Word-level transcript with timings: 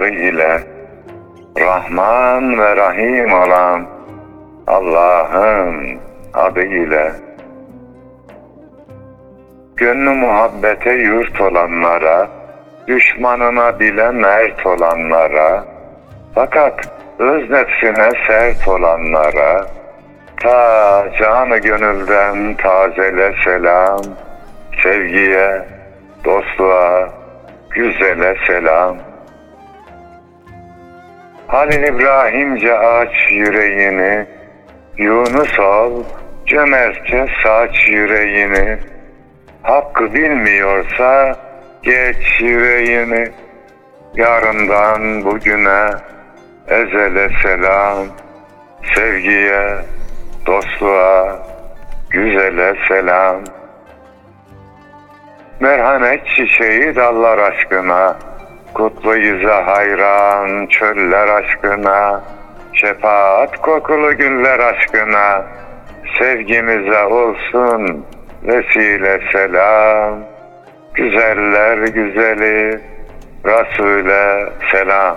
yadı 0.00 0.14
ile 0.14 0.60
Rahman 1.60 2.58
ve 2.58 2.76
Rahim 2.76 3.32
olan 3.32 3.86
Allah'ın 4.66 5.98
adı 6.34 6.62
ile 6.62 7.12
Gönlü 9.76 10.10
muhabbete 10.10 10.92
yurt 10.92 11.40
olanlara 11.40 12.28
Düşmanına 12.86 13.80
bile 13.80 14.10
mert 14.10 14.66
olanlara 14.66 15.64
Fakat 16.34 16.88
öz 17.18 17.50
nefsine 17.50 18.10
sert 18.26 18.68
olanlara 18.68 19.66
Ta 20.40 21.04
canı 21.18 21.58
gönülden 21.58 22.54
tazele 22.54 23.32
selam 23.44 24.00
Sevgiye, 24.82 25.62
dostluğa, 26.24 27.08
güzele 27.70 28.34
selam 28.46 29.09
Halil 31.50 31.82
İbrahimce 31.82 32.78
aç 32.78 33.30
yüreğini. 33.30 34.26
Yunus 34.96 35.58
ol 35.58 36.04
cömertçe 36.46 37.26
saç 37.42 37.88
yüreğini. 37.88 38.78
Hakkı 39.62 40.14
bilmiyorsa 40.14 41.36
geç 41.82 42.40
yüreğini. 42.40 43.28
Yarından 44.14 45.24
bugüne 45.24 45.90
ezele 46.68 47.28
selam. 47.42 48.06
Sevgiye, 48.94 49.76
dostluğa, 50.46 51.38
güzele 52.10 52.74
selam. 52.88 53.36
Merhamet 55.60 56.26
çiçeği 56.26 56.96
dallar 56.96 57.38
aşkına 57.38 58.16
Kutlu 58.80 59.16
yüze 59.16 59.52
hayran 59.52 60.66
çöller 60.66 61.28
aşkına 61.28 62.22
Şefaat 62.72 63.62
kokulu 63.62 64.16
günler 64.16 64.58
aşkına. 64.58 65.44
Sevgimize 66.18 67.04
olsun 67.04 68.06
vesile 68.42 69.20
selam. 69.32 70.18
Güzeller 70.94 71.78
güzeli 71.78 72.80
Resul'e 73.44 74.48
selam 74.72 75.16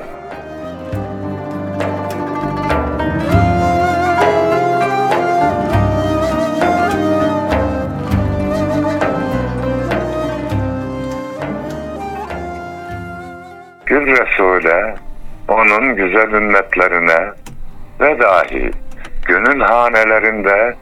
Gül 14.06 14.18
Resul'e, 14.18 14.96
onun 15.48 15.96
güzel 15.96 16.32
ümmetlerine 16.32 17.32
ve 18.00 18.20
dahi 18.20 18.72
gönül 19.28 19.62
hanelerinde 19.62 20.76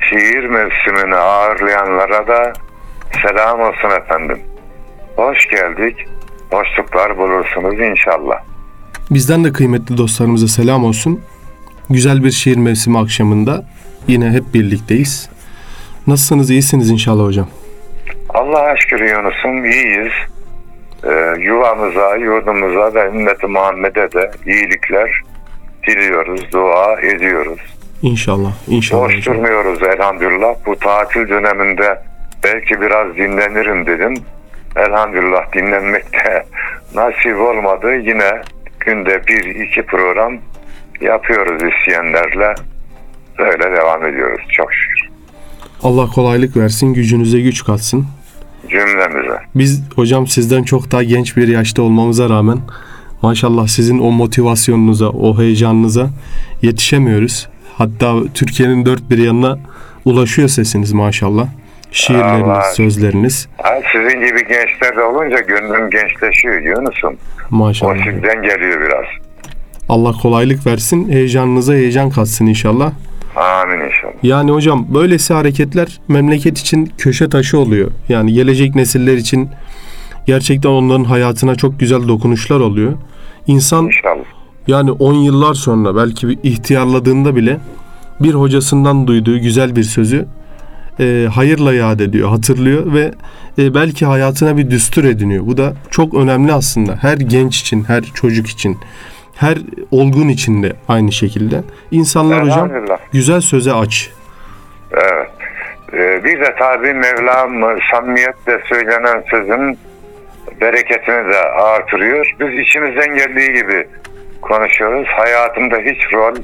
şiir 0.00 0.44
mevsimini 0.44 1.14
ağırlayanlara 1.14 2.26
da 2.26 2.52
selam 3.22 3.60
olsun 3.60 3.90
efendim. 3.90 4.38
Hoş 5.16 5.48
geldik, 5.48 5.96
hoşluklar 6.50 7.18
bulursunuz 7.18 7.80
inşallah. 7.80 8.36
Bizden 9.10 9.44
de 9.44 9.52
kıymetli 9.52 9.98
dostlarımıza 9.98 10.48
selam 10.48 10.84
olsun. 10.84 11.20
Güzel 11.90 12.24
bir 12.24 12.30
şiir 12.30 12.56
mevsimi 12.56 12.98
akşamında 12.98 13.64
yine 14.08 14.30
hep 14.30 14.54
birlikteyiz. 14.54 15.30
Nasılsınız? 16.06 16.50
İyisiniz 16.50 16.90
inşallah 16.90 17.24
hocam. 17.24 17.48
Allah'a 18.28 18.76
şükür 18.76 19.00
Yunus'um 19.00 19.64
iyiyiz. 19.64 20.12
Ee, 21.04 21.34
yuvamıza, 21.40 22.16
yurdumuza 22.16 22.94
ve 22.94 23.06
ümmeti 23.06 23.46
Muhammed'e 23.46 24.12
de 24.12 24.30
iyilikler 24.46 25.10
diliyoruz, 25.88 26.52
dua 26.52 27.00
ediyoruz. 27.00 27.60
İnşallah. 28.02 28.52
İnşallah 28.68 29.04
Boş 29.04 29.16
hocam. 29.16 29.34
durmuyoruz 29.36 29.82
elhamdülillah. 29.82 30.54
Bu 30.66 30.76
tatil 30.78 31.28
döneminde 31.28 32.02
belki 32.44 32.80
biraz 32.80 33.16
dinlenirim 33.16 33.86
dedim. 33.86 34.14
Elhamdülillah 34.76 35.52
dinlenmekte 35.52 36.44
nasip 36.94 37.36
olmadı. 37.40 37.96
Yine 37.96 38.42
günde 38.80 39.26
bir 39.26 39.44
iki 39.44 39.82
program 39.82 40.36
yapıyoruz 41.00 41.62
isyanlarla. 41.62 42.54
Böyle 43.38 43.76
devam 43.76 44.06
ediyoruz 44.06 44.44
çok 44.52 44.72
şükür. 44.74 45.08
Allah 45.82 46.06
kolaylık 46.06 46.56
versin, 46.56 46.94
gücünüze 46.94 47.40
güç 47.40 47.64
katsın. 47.64 48.06
Cümlemize. 48.70 49.38
Biz 49.54 49.82
hocam 49.96 50.26
sizden 50.26 50.62
çok 50.62 50.92
daha 50.92 51.02
genç 51.02 51.36
bir 51.36 51.48
yaşta 51.48 51.82
olmamıza 51.82 52.28
rağmen 52.30 52.58
maşallah 53.22 53.66
sizin 53.66 53.98
o 53.98 54.10
motivasyonunuza, 54.10 55.08
o 55.08 55.38
heyecanınıza 55.38 56.10
yetişemiyoruz. 56.62 57.48
Hatta 57.78 58.14
Türkiye'nin 58.34 58.86
dört 58.86 59.10
bir 59.10 59.18
yanına 59.18 59.58
ulaşıyor 60.04 60.48
sesiniz 60.48 60.92
maşallah. 60.92 61.46
Şiirleriniz, 61.92 62.42
Allah. 62.42 62.62
sözleriniz 62.62 63.48
Ha, 63.58 63.70
sizin 63.92 64.20
gibi 64.20 64.48
gençler 64.48 64.96
de 64.96 65.02
olunca 65.02 65.40
gönlüm 65.40 65.90
gençleşiyor 65.90 66.62
Yunus'um. 66.62 67.16
O 67.52 67.56
maşallah. 67.56 67.94
sizden 67.96 68.42
geliyor 68.42 68.80
biraz. 68.80 69.04
Allah 69.88 70.12
kolaylık 70.12 70.66
versin, 70.66 71.12
heyecanınıza 71.12 71.72
heyecan 71.74 72.10
katsın 72.10 72.46
inşallah. 72.46 72.92
Amin 73.38 73.84
inşallah. 73.84 74.12
Yani 74.22 74.50
hocam 74.50 74.86
böylesi 74.94 75.34
hareketler 75.34 76.00
memleket 76.08 76.58
için 76.58 76.92
köşe 76.98 77.28
taşı 77.28 77.58
oluyor. 77.58 77.90
Yani 78.08 78.32
gelecek 78.32 78.74
nesiller 78.74 79.16
için 79.16 79.50
gerçekten 80.26 80.70
onların 80.70 81.04
hayatına 81.04 81.54
çok 81.54 81.80
güzel 81.80 82.08
dokunuşlar 82.08 82.60
oluyor. 82.60 82.92
İnsan 83.46 83.86
İnşallah. 83.86 84.24
yani 84.66 84.90
10 84.90 85.14
yıllar 85.14 85.54
sonra 85.54 85.96
belki 85.96 86.28
bir 86.28 86.38
ihtiyarladığında 86.42 87.36
bile 87.36 87.58
bir 88.20 88.34
hocasından 88.34 89.06
duyduğu 89.06 89.38
güzel 89.38 89.76
bir 89.76 89.82
sözü 89.82 90.26
e, 91.00 91.28
hayırla 91.34 91.74
yad 91.74 92.00
ediyor, 92.00 92.28
hatırlıyor 92.28 92.92
ve 92.92 93.12
e, 93.58 93.74
belki 93.74 94.06
hayatına 94.06 94.56
bir 94.56 94.70
düstur 94.70 95.04
ediniyor. 95.04 95.46
Bu 95.46 95.56
da 95.56 95.74
çok 95.90 96.14
önemli 96.14 96.52
aslında. 96.52 96.96
Her 97.00 97.16
genç 97.18 97.60
için, 97.60 97.84
her 97.84 98.04
çocuk 98.04 98.46
için, 98.46 98.78
her 99.40 99.58
olgun 99.90 100.28
için 100.28 100.62
de 100.62 100.72
aynı 100.88 101.12
şekilde. 101.12 101.56
İnsanlar 101.90 102.42
hocam 102.42 102.70
güzel 103.12 103.40
söze 103.40 103.72
aç. 103.72 104.10
Evet. 104.92 105.30
Ee, 105.92 106.24
bir 106.24 106.40
de 106.40 106.54
tabi 106.58 106.94
Mevlam 106.94 107.78
samimiyetle 107.90 108.60
söylenen 108.64 109.24
sözün 109.30 109.78
bereketini 110.60 111.32
de 111.32 111.38
artırıyor. 111.38 112.36
Biz 112.40 112.60
içimizden 112.60 113.14
geldiği 113.14 113.52
gibi 113.52 113.88
konuşuyoruz. 114.42 115.06
Hayatımda 115.08 115.76
hiç 115.76 116.12
rol 116.12 116.36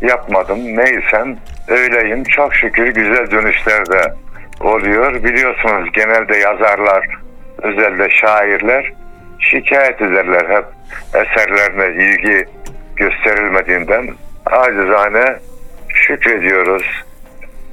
yapmadım. 0.00 0.58
Neysem 0.58 1.36
öyleyim. 1.68 2.24
Çok 2.24 2.54
şükür 2.54 2.86
güzel 2.86 3.30
dönüşler 3.30 3.86
de 3.86 4.14
oluyor. 4.60 5.24
Biliyorsunuz 5.24 5.88
genelde 5.92 6.36
yazarlar, 6.36 7.08
özellikle 7.62 8.10
şairler 8.10 8.92
şikayet 9.38 10.02
ederler 10.02 10.48
hep 10.48 10.64
eserlerine 11.14 12.04
ilgi 12.04 12.44
gösterilmediğinden. 12.96 14.08
Acizane 14.46 15.36
şükrediyoruz 15.88 16.84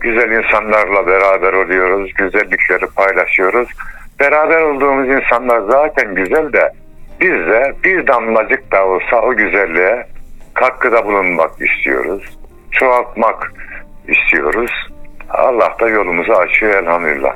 güzel 0.06 0.31
insanlarla 0.31 1.08
beraber 1.08 1.54
oluyoruz, 1.54 2.14
güzellikleri 2.14 2.86
paylaşıyoruz. 2.96 3.70
Beraber 4.20 4.62
olduğumuz 4.62 5.09
insanlar 5.09 5.62
zaten 5.72 6.16
güzel 6.16 6.54
de 6.54 6.72
biz 7.22 7.30
de 7.30 7.74
bir 7.84 8.07
damlacık 8.07 8.72
da 8.72 8.86
olsa 8.86 9.22
o 9.22 9.36
güzelliğe 9.36 10.07
katkıda 10.54 11.06
bulunmak 11.06 11.51
istiyoruz. 11.62 12.38
Çoğaltmak 12.72 13.54
istiyoruz. 14.07 14.72
Allah 15.30 15.75
da 15.80 15.89
yolumuzu 15.89 16.31
açıyor 16.31 16.84
elhamdülillah. 16.84 17.36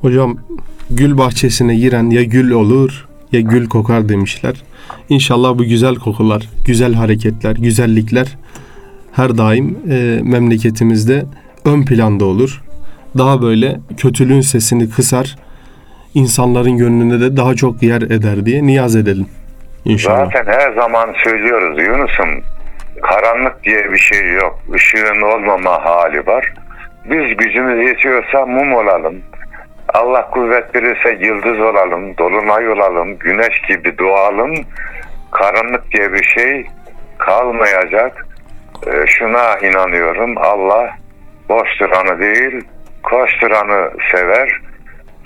Hocam 0.00 0.36
gül 0.90 1.18
bahçesine 1.18 1.74
giren 1.74 2.10
ya 2.10 2.22
gül 2.22 2.50
olur 2.50 3.08
ya 3.32 3.40
gül 3.40 3.68
kokar 3.68 4.08
demişler. 4.08 4.62
İnşallah 5.08 5.58
bu 5.58 5.64
güzel 5.64 5.94
kokular, 5.94 6.48
güzel 6.64 6.94
hareketler, 6.94 7.56
güzellikler 7.56 8.36
her 9.12 9.38
daim 9.38 9.78
e, 9.90 10.20
memleketimizde 10.22 11.24
ön 11.64 11.84
planda 11.84 12.24
olur. 12.24 12.62
Daha 13.18 13.42
böyle 13.42 13.76
kötülüğün 13.96 14.40
sesini 14.40 14.90
kısar, 14.90 15.36
insanların 16.14 16.76
gönlüne 16.76 17.20
de 17.20 17.36
daha 17.36 17.54
çok 17.54 17.82
yer 17.82 18.02
eder 18.02 18.46
diye 18.46 18.66
niyaz 18.66 18.96
edelim. 18.96 19.26
İnşallah. 19.84 20.24
Zaten 20.24 20.52
her 20.52 20.72
zaman 20.72 21.14
söylüyoruz 21.24 21.78
Yunus'um 21.78 22.42
karanlık 23.02 23.64
diye 23.64 23.92
bir 23.92 23.98
şey 23.98 24.32
yok. 24.32 24.58
Işığın 24.76 25.20
olmama 25.20 25.84
hali 25.84 26.26
var. 26.26 26.52
Biz 27.04 27.36
gücümüz 27.36 27.88
yetiyorsa 27.88 28.46
mum 28.46 28.72
olalım. 28.72 29.14
Allah 29.94 30.30
kuvvet 30.30 30.74
verirse 30.74 31.26
yıldız 31.26 31.60
olalım, 31.60 32.16
dolunay 32.18 32.68
olalım, 32.68 33.18
güneş 33.18 33.62
gibi 33.68 33.98
doğalım. 33.98 34.54
Karanlık 35.30 35.92
diye 35.92 36.12
bir 36.12 36.24
şey 36.24 36.66
kalmayacak. 37.18 38.26
Ee, 38.86 39.06
şuna 39.06 39.58
inanıyorum. 39.58 40.38
Allah 40.38 40.96
boş 41.48 41.68
duranı 41.80 42.20
değil, 42.20 42.64
koşturanı 43.02 43.90
sever. 44.12 44.60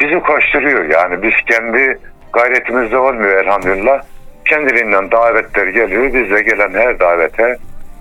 Bizi 0.00 0.20
koşturuyor 0.20 0.84
yani 0.84 1.22
biz 1.22 1.34
kendi 1.46 1.98
gayretimizde 2.32 2.98
olmuyor 2.98 3.44
elhamdülillah. 3.44 4.02
Kendiliğinden 4.44 5.10
davetler 5.10 5.66
geliyor. 5.66 6.04
Biz 6.04 6.30
de 6.30 6.42
gelen 6.42 6.74
her 6.74 7.00
davete 7.00 7.56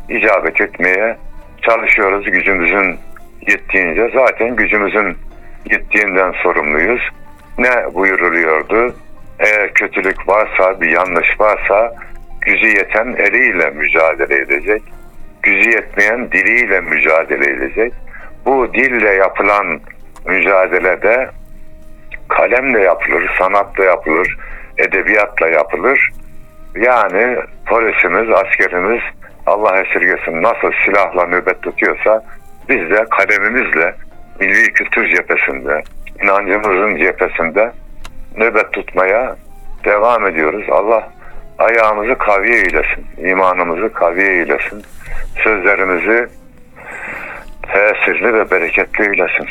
icabet 0.10 0.62
etmeye 0.62 1.18
çalışıyoruz 1.62 2.26
gücümüzün 2.26 3.00
yettiğince. 3.48 4.12
Zaten 4.14 4.56
gücümüzün 4.56 5.18
yettiğinden 5.72 6.32
sorumluyuz. 6.32 7.02
Ne 7.58 7.94
buyuruluyordu? 7.94 8.96
Eğer 9.40 9.74
kötülük 9.74 10.28
varsa, 10.28 10.82
bir 10.82 10.90
yanlış 10.90 11.40
varsa 11.40 11.96
gücü 12.42 12.68
yeten 12.68 13.16
eliyle 13.18 13.70
mücadele 13.70 14.36
edecek. 14.38 14.84
Gücü 15.44 15.70
yetmeyen 15.70 16.32
diliyle 16.32 16.82
mücadele 16.82 17.52
edecek. 17.52 17.94
Bu 18.46 18.74
dille 18.74 19.10
yapılan 19.10 19.80
mücadelede 20.26 21.30
kalemle 22.28 22.82
yapılır, 22.82 23.32
sanatla 23.40 23.84
yapılır, 23.84 24.38
edebiyatla 24.78 25.48
yapılır. 25.48 26.12
Yani 26.76 27.38
polisimiz, 27.66 28.30
askerimiz 28.30 29.02
Allah 29.46 29.82
esirgesin 29.82 30.44
nasıl 30.44 30.72
silahla 30.86 31.26
nöbet 31.26 31.62
tutuyorsa 31.62 32.24
biz 32.70 32.90
de 32.90 33.06
kalemimizle 33.10 33.96
milli 34.40 34.74
kültür 34.74 35.16
cephesinde, 35.16 35.84
inancımızın 36.24 36.98
cephesinde 36.98 37.74
nöbet 38.38 38.74
tutmaya 38.74 39.36
devam 39.86 40.28
ediyoruz. 40.28 40.66
Allah 40.72 41.12
ayağımızı 41.58 42.18
kaviye 42.18 42.58
eylesin, 42.58 43.28
imanımızı 43.30 43.94
kaviye 43.94 44.28
eylesin, 44.28 44.84
sözlerimizi 45.44 46.28
tesirli 47.62 48.34
ve 48.34 48.52
bereketli 48.52 49.04
eylesin. 49.04 49.48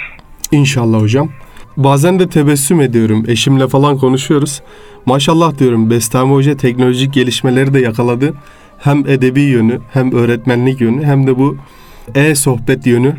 İnşallah 0.53 1.01
hocam. 1.01 1.29
Bazen 1.77 2.19
de 2.19 2.29
tebessüm 2.29 2.81
ediyorum. 2.81 3.25
Eşimle 3.29 3.69
falan 3.69 3.99
konuşuyoruz. 3.99 4.63
Maşallah 5.07 5.59
diyorum 5.59 5.91
Bestami 5.91 6.35
Hoca 6.35 6.57
teknolojik 6.57 7.15
gelişmeleri 7.15 7.75
de 7.75 7.81
yakaladı. 7.81 8.35
Hem 8.79 8.99
edebi 8.99 9.41
yönü, 9.41 9.81
hem 9.93 10.13
öğretmenlik 10.13 10.81
yönü, 10.81 11.05
hem 11.05 11.27
de 11.27 11.39
bu 11.39 11.57
e-sohbet 12.15 12.87
yönü 12.87 13.15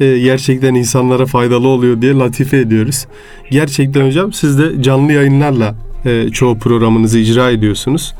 e, 0.00 0.18
gerçekten 0.18 0.74
insanlara 0.74 1.26
faydalı 1.26 1.68
oluyor 1.68 2.02
diye 2.02 2.14
latife 2.14 2.56
ediyoruz. 2.56 3.06
Gerçekten 3.50 4.06
hocam 4.06 4.32
siz 4.32 4.58
de 4.58 4.82
canlı 4.82 5.12
yayınlarla 5.12 5.74
e, 6.04 6.28
çoğu 6.28 6.58
programınızı 6.58 7.18
icra 7.18 7.50
ediyorsunuz. 7.50 8.14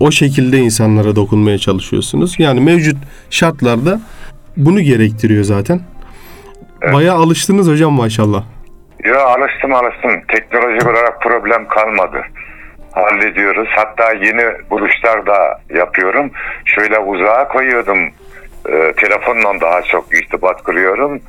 O 0.00 0.10
şekilde 0.10 0.58
insanlara 0.58 1.16
dokunmaya 1.16 1.58
çalışıyorsunuz. 1.58 2.34
Yani 2.38 2.60
mevcut 2.60 2.96
şartlarda 3.30 4.00
bunu 4.56 4.80
gerektiriyor 4.80 5.44
zaten. 5.44 5.80
Bayağı 6.92 7.16
alıştınız 7.16 7.68
hocam 7.68 7.92
maşallah. 7.92 8.44
Ya 9.04 9.26
alıştım 9.26 9.74
alıştım. 9.74 10.10
Teknolojik 10.28 10.86
olarak 10.86 11.22
problem 11.22 11.68
kalmadı. 11.68 12.22
Hallediyoruz. 12.92 13.68
Hatta 13.70 14.12
yeni 14.12 14.70
buluşlar 14.70 15.26
da 15.26 15.60
yapıyorum. 15.74 16.30
Şöyle 16.64 16.98
uzağa 16.98 17.48
koyuyordum. 17.48 17.98
Ee, 18.68 18.92
telefonla 18.96 19.60
daha 19.60 19.82
çok 19.82 20.14
irtibat 20.14 20.62
kuruyorum. 20.62 21.20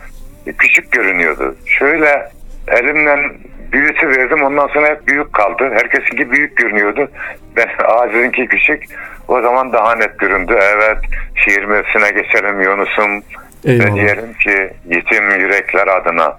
E, 0.48 0.54
Küçük 0.54 0.92
görünüyordu. 0.92 1.56
Şöyle 1.66 2.30
elimden 2.68 3.34
büyütü 3.72 4.08
verdim. 4.10 4.44
Ondan 4.44 4.68
sonra 4.68 4.88
hep 4.88 5.08
büyük 5.08 5.34
kaldı. 5.34 5.72
Herkesinki 5.74 6.32
büyük 6.32 6.58
görünüyordu. 6.58 7.12
Ben 7.56 7.68
ağzınki 7.86 8.48
küçük. 8.48 8.84
O 9.28 9.42
zaman 9.42 9.74
daha 9.74 9.96
net 9.96 10.20
göründü. 10.20 10.60
Evet 10.62 10.98
şiir 11.36 11.64
mevsine 11.64 12.10
geçelim 12.22 12.62
Yunus'um. 12.62 13.24
Ve 13.66 13.94
diyelim 13.96 14.34
ki 14.34 14.74
yetim 14.86 15.32
yürekler 15.40 15.88
adına. 15.88 16.38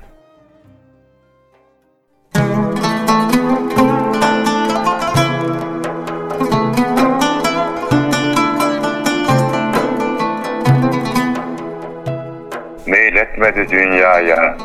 Meyletmedi 13.57 13.71
dünyaya, 13.71 14.57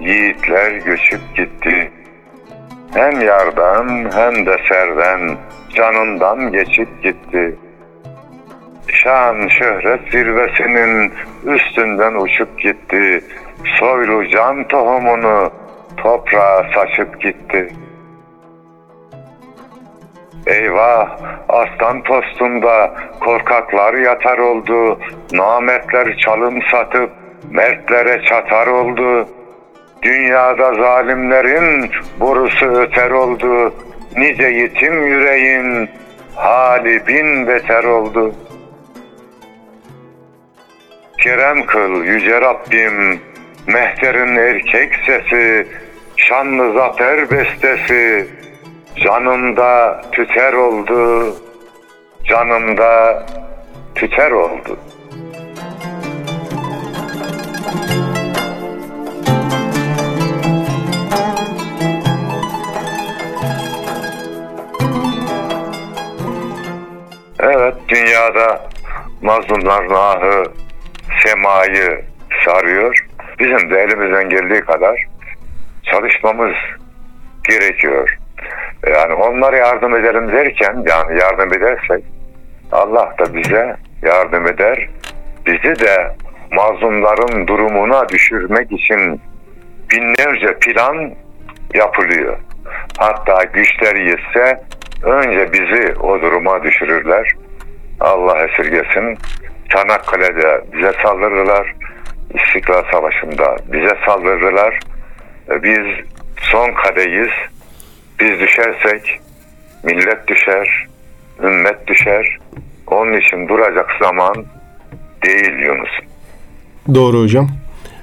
yiğitler 0.00 0.72
göçüp 0.72 1.20
gitti. 1.36 1.92
Hem 2.94 3.20
yardan 3.20 4.10
hem 4.14 4.46
de 4.46 4.56
serden, 4.68 5.36
canından 5.74 6.52
geçip 6.52 7.02
gitti. 7.02 7.56
Şan 8.88 9.48
şöhret 9.48 10.00
zirvesinin 10.12 11.12
üstünden 11.44 12.14
uçup 12.14 12.58
gitti. 12.58 13.24
Soylu 13.78 14.28
can 14.28 14.68
tohumunu 14.68 15.50
toprağa 15.96 16.66
saçıp 16.74 17.20
gitti. 17.20 17.68
Eyvah 20.46 21.18
aslan 21.48 22.02
postunda 22.02 22.94
korkaklar 23.20 23.94
yatar 23.94 24.38
oldu. 24.38 24.98
Nametler 25.32 26.16
çalım 26.16 26.62
satıp 26.70 27.21
mertlere 27.52 28.22
çatar 28.24 28.66
oldu. 28.66 29.28
Dünyada 30.02 30.74
zalimlerin 30.74 31.90
borusu 32.20 32.66
öter 32.66 33.10
oldu. 33.10 33.74
Nice 34.16 34.46
yetim 34.46 35.06
yüreğin 35.06 35.90
hali 36.34 37.06
bin 37.06 37.46
beter 37.46 37.84
oldu. 37.84 38.34
Kerem 41.18 41.66
kıl 41.66 42.04
yüce 42.04 42.40
Rabbim, 42.40 43.20
mehterin 43.66 44.36
erkek 44.36 44.94
sesi, 45.06 45.66
şanlı 46.16 46.72
zafer 46.72 47.30
bestesi, 47.30 48.28
canımda 48.96 50.02
tüter 50.12 50.52
oldu, 50.52 51.34
canımda 52.24 53.26
tüter 53.94 54.30
oldu. 54.30 54.78
Mazlumlar 69.62 69.88
nahı 69.88 70.44
semayı 71.26 72.04
sarıyor. 72.44 73.06
Bizim 73.38 73.70
de 73.70 73.80
elimizden 73.80 74.28
geldiği 74.28 74.60
kadar 74.60 75.06
çalışmamız 75.82 76.54
gerekiyor. 77.48 78.18
Yani 78.86 79.14
onlara 79.14 79.56
yardım 79.56 79.96
edelim 79.96 80.32
derken, 80.32 80.84
yani 80.86 81.20
yardım 81.20 81.54
edersek 81.54 82.04
Allah 82.72 83.14
da 83.18 83.34
bize 83.34 83.76
yardım 84.02 84.46
eder. 84.46 84.88
Bizi 85.46 85.80
de 85.80 86.16
mazlumların 86.52 87.46
durumuna 87.46 88.08
düşürmek 88.08 88.72
için 88.72 89.20
binlerce 89.90 90.58
plan 90.58 91.14
yapılıyor. 91.74 92.38
Hatta 92.98 93.44
güçler 93.44 93.96
yetse 93.96 94.64
önce 95.02 95.52
bizi 95.52 95.94
o 96.00 96.20
duruma 96.20 96.62
düşürürler. 96.62 97.32
Allah 98.00 98.44
esirgesin. 98.44 99.18
Çanakkale'de 99.72 100.64
bize 100.72 100.92
saldırırlar. 101.02 101.74
İstiklal 102.34 102.82
Savaşı'nda 102.92 103.56
bize 103.72 103.96
saldırırlar. 104.06 104.80
E, 105.50 105.62
Biz 105.62 105.86
son 106.40 106.72
kadeyiz. 106.72 107.30
Biz 108.20 108.40
düşersek 108.40 109.20
millet 109.82 110.28
düşer, 110.28 110.86
ümmet 111.42 111.86
düşer. 111.86 112.38
Onun 112.86 113.12
için 113.12 113.48
duracak 113.48 113.90
zaman 114.00 114.34
değil 115.24 115.52
Yunus. 115.58 115.90
Doğru 116.94 117.20
hocam. 117.22 117.48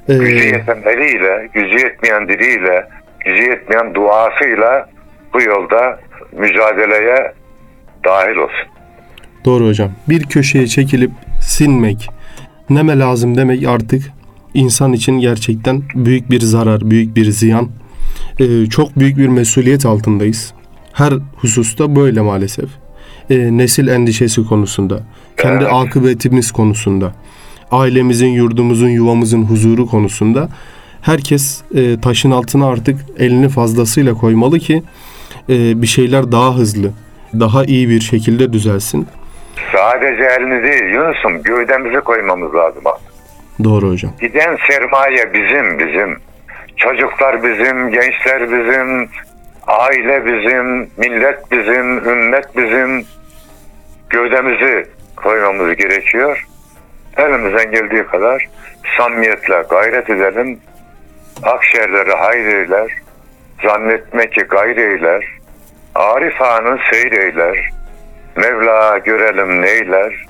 Ee, 0.10 0.14
Gücü 0.14 0.48
yeten 0.48 0.82
eliyle, 0.86 1.50
gücü 1.54 1.78
yetmeyen 1.86 2.28
diliyle, 2.28 2.88
gücü 3.26 3.44
yetmeyen 3.50 3.96
duasıyla 3.96 4.90
bu 5.34 5.42
yolda 5.42 6.00
mücadeleye 6.32 7.34
dahil 8.06 8.36
olsun. 8.36 8.68
Doğru 9.50 9.68
hocam. 9.68 9.92
Bir 10.10 10.24
köşeye 10.24 10.68
çekilip 10.68 11.12
sinmek, 11.42 12.10
neme 12.70 13.00
lazım 13.00 13.38
demek 13.38 13.68
artık 13.68 14.12
insan 14.54 14.94
için 14.94 15.20
gerçekten 15.20 15.82
büyük 15.96 16.32
bir 16.32 16.42
zarar, 16.42 16.92
büyük 16.92 17.16
bir 17.16 17.32
ziyan. 17.32 17.70
Ee, 18.40 18.66
çok 18.66 19.00
büyük 19.00 19.18
bir 19.18 19.28
mesuliyet 19.28 19.86
altındayız. 19.86 20.54
Her 20.94 21.14
hususta 21.36 21.96
böyle 21.96 22.22
maalesef. 22.22 22.70
Ee, 23.30 23.58
nesil 23.58 23.88
endişesi 23.88 24.44
konusunda, 24.44 25.04
kendi 25.38 25.68
akıbetimiz 25.68 26.52
konusunda, 26.52 27.14
ailemizin, 27.72 28.28
yurdumuzun, 28.28 28.90
yuvamızın 28.90 29.44
huzuru 29.44 29.88
konusunda 29.88 30.50
herkes 31.02 31.62
e, 31.76 32.00
taşın 32.02 32.32
altına 32.32 32.66
artık 32.66 33.06
elini 33.18 33.50
fazlasıyla 33.50 34.14
koymalı 34.14 34.60
ki 34.60 34.84
e, 35.50 35.82
bir 35.82 35.88
şeyler 35.88 36.32
daha 36.32 36.56
hızlı, 36.56 36.92
daha 37.40 37.66
iyi 37.66 37.90
bir 37.90 38.02
şekilde 38.02 38.54
düzelsin. 38.54 39.08
Sadece 39.72 40.24
elini 40.24 40.64
değil 40.64 40.84
Yunus'um 40.84 41.44
gövdemizi 41.44 42.00
koymamız 42.02 42.56
lazım. 42.56 42.84
Doğru 43.64 43.92
hocam. 43.92 44.12
Giden 44.22 44.58
sermaye 44.70 45.34
bizim 45.34 45.80
bizim. 45.80 46.18
Çocuklar 46.78 47.44
bizim, 47.44 47.92
gençler 47.92 48.42
bizim, 48.42 49.10
aile 49.68 50.26
bizim, 50.26 50.90
millet 50.98 51.52
bizim, 51.52 52.10
ümmet 52.10 52.58
bizim 52.58 53.06
gövdemizi 54.10 54.86
koymamız 55.16 55.76
gerekiyor. 55.76 56.46
Elimizden 57.18 57.72
geldiği 57.72 58.04
kadar 58.04 58.50
samimiyetle 58.98 59.64
gayret 59.70 60.10
edelim. 60.10 60.60
Akşerleri 61.44 62.12
hayreyler, 62.12 62.92
zannetme 63.64 64.30
ki 64.30 64.42
gayreyler, 64.42 65.26
Arif 65.96 66.34
Han'ı 66.34 66.80
seyreyler, 66.92 67.70
Mevla 68.40 68.98
görelim 68.98 69.62
neyler, 69.62 70.26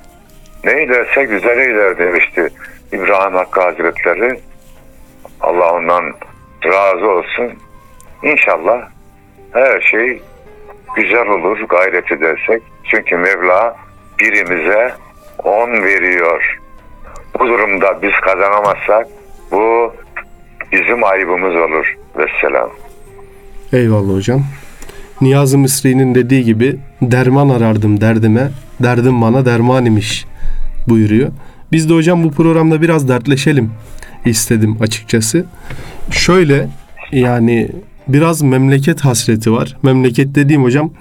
neylerse 0.63 1.23
güzel 1.23 1.57
eyler 1.57 1.97
demişti 1.97 2.49
İbrahim 2.91 3.33
Hakkı 3.33 3.61
Hazretleri. 3.61 4.39
Allah 5.41 5.73
ondan 5.73 6.13
razı 6.65 7.07
olsun. 7.07 7.53
İnşallah 8.23 8.89
her 9.53 9.81
şey 9.81 10.21
güzel 10.95 11.27
olur 11.27 11.59
gayret 11.59 12.11
edersek. 12.11 12.63
Çünkü 12.83 13.17
Mevla 13.17 13.75
birimize 14.19 14.93
on 15.43 15.83
veriyor. 15.83 16.59
Bu 17.39 17.47
durumda 17.47 18.01
biz 18.01 18.13
kazanamazsak 18.21 19.07
bu 19.51 19.93
bizim 20.71 21.03
ayıbımız 21.03 21.55
olur. 21.55 21.95
Vesselam. 22.17 22.69
Eyvallah 23.73 24.15
hocam. 24.15 24.43
Niyazi 25.21 25.57
Mısri'nin 25.57 26.15
dediği 26.15 26.43
gibi 26.43 26.75
derman 27.01 27.49
arardım 27.49 28.01
derdime, 28.01 28.51
derdim 28.83 29.21
bana 29.21 29.45
derman 29.45 29.85
imiş 29.85 30.25
buyuruyor. 30.87 31.31
Biz 31.71 31.89
de 31.89 31.93
hocam 31.93 32.23
bu 32.23 32.31
programda 32.31 32.81
biraz 32.81 33.07
dertleşelim 33.07 33.71
istedim 34.25 34.77
açıkçası. 34.81 35.45
Şöyle 36.11 36.67
yani 37.11 37.69
biraz 38.07 38.41
memleket 38.41 39.01
hasreti 39.01 39.51
var. 39.51 39.77
Memleket 39.83 40.35
dediğim 40.35 40.63
hocam 40.63 40.91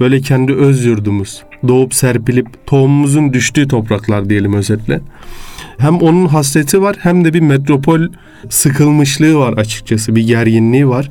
böyle 0.00 0.20
kendi 0.20 0.52
öz 0.52 0.84
yurdumuz. 0.84 1.42
Doğup 1.68 1.94
serpilip 1.94 2.66
tohumumuzun 2.66 3.32
düştüğü 3.32 3.68
topraklar 3.68 4.28
diyelim 4.28 4.54
özetle. 4.54 5.00
Hem 5.78 5.96
onun 5.96 6.26
hasreti 6.26 6.82
var 6.82 6.96
hem 7.00 7.24
de 7.24 7.34
bir 7.34 7.40
metropol 7.40 8.00
sıkılmışlığı 8.50 9.38
var 9.38 9.52
açıkçası. 9.52 10.16
Bir 10.16 10.26
gerginliği 10.26 10.88
var 10.88 11.10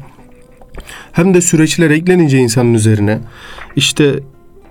hem 1.11 1.33
de 1.33 1.41
süreçler 1.41 1.89
eklenince 1.89 2.37
insanın 2.37 2.73
üzerine 2.73 3.19
işte 3.75 4.19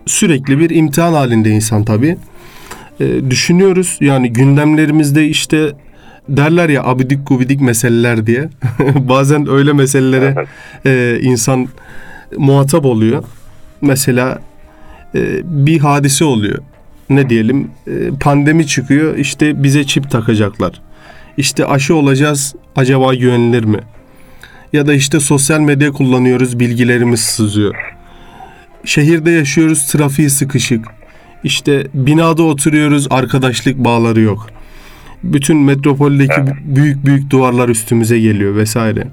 sürekli 0.06 0.59
bir 0.59 0.71
imtihan 0.71 1.12
halinde 1.12 1.50
insan 1.50 1.85
tabii. 1.85 2.16
Ee, 3.00 3.30
düşünüyoruz 3.30 3.99
yani 4.00 4.32
gündemlerimizde 4.32 5.26
işte 5.26 5.73
derler 6.28 6.68
ya 6.68 6.85
abidik 6.85 7.26
gubidik 7.26 7.61
meseleler 7.61 8.26
diye. 8.26 8.49
Bazen 8.94 9.49
öyle 9.50 9.73
meselelere 9.73 10.47
e, 10.87 11.18
insan 11.23 11.68
muhatap 12.37 12.85
oluyor. 12.85 13.25
Mesela 13.80 14.38
e, 15.14 15.40
bir 15.44 15.78
hadise 15.80 16.25
oluyor. 16.25 16.59
Ne 17.11 17.30
diyelim 17.30 17.71
e, 17.87 17.92
pandemi 18.21 18.66
çıkıyor 18.66 19.16
işte 19.16 19.62
bize 19.62 19.85
çip 19.85 20.11
takacaklar. 20.11 20.80
İşte 21.37 21.66
aşı 21.66 21.94
olacağız 21.94 22.54
acaba 22.76 23.14
güvenilir 23.14 23.64
mi? 23.64 23.78
Ya 24.73 24.87
da 24.87 24.95
işte 24.95 25.21
sosyal 25.21 25.61
medya 25.61 25.93
kullanıyoruz 25.93 26.61
bilgilerimiz 26.61 27.21
sızıyor. 27.21 27.75
Şehirde 28.85 29.31
yaşıyoruz 29.31 29.87
trafiği 29.87 30.31
sıkışık. 30.31 30.85
İşte 31.45 31.87
binada 31.95 32.43
oturuyoruz 32.43 33.07
arkadaşlık 33.11 33.79
bağları 33.79 34.21
yok. 34.21 34.47
Bütün 35.23 35.57
metropoldeki 35.57 36.33
Evet. 36.38 36.52
büyük 36.64 37.07
büyük 37.07 37.31
duvarlar 37.31 37.69
üstümüze 37.69 38.19
geliyor 38.19 38.57
vesaire. 38.57 39.07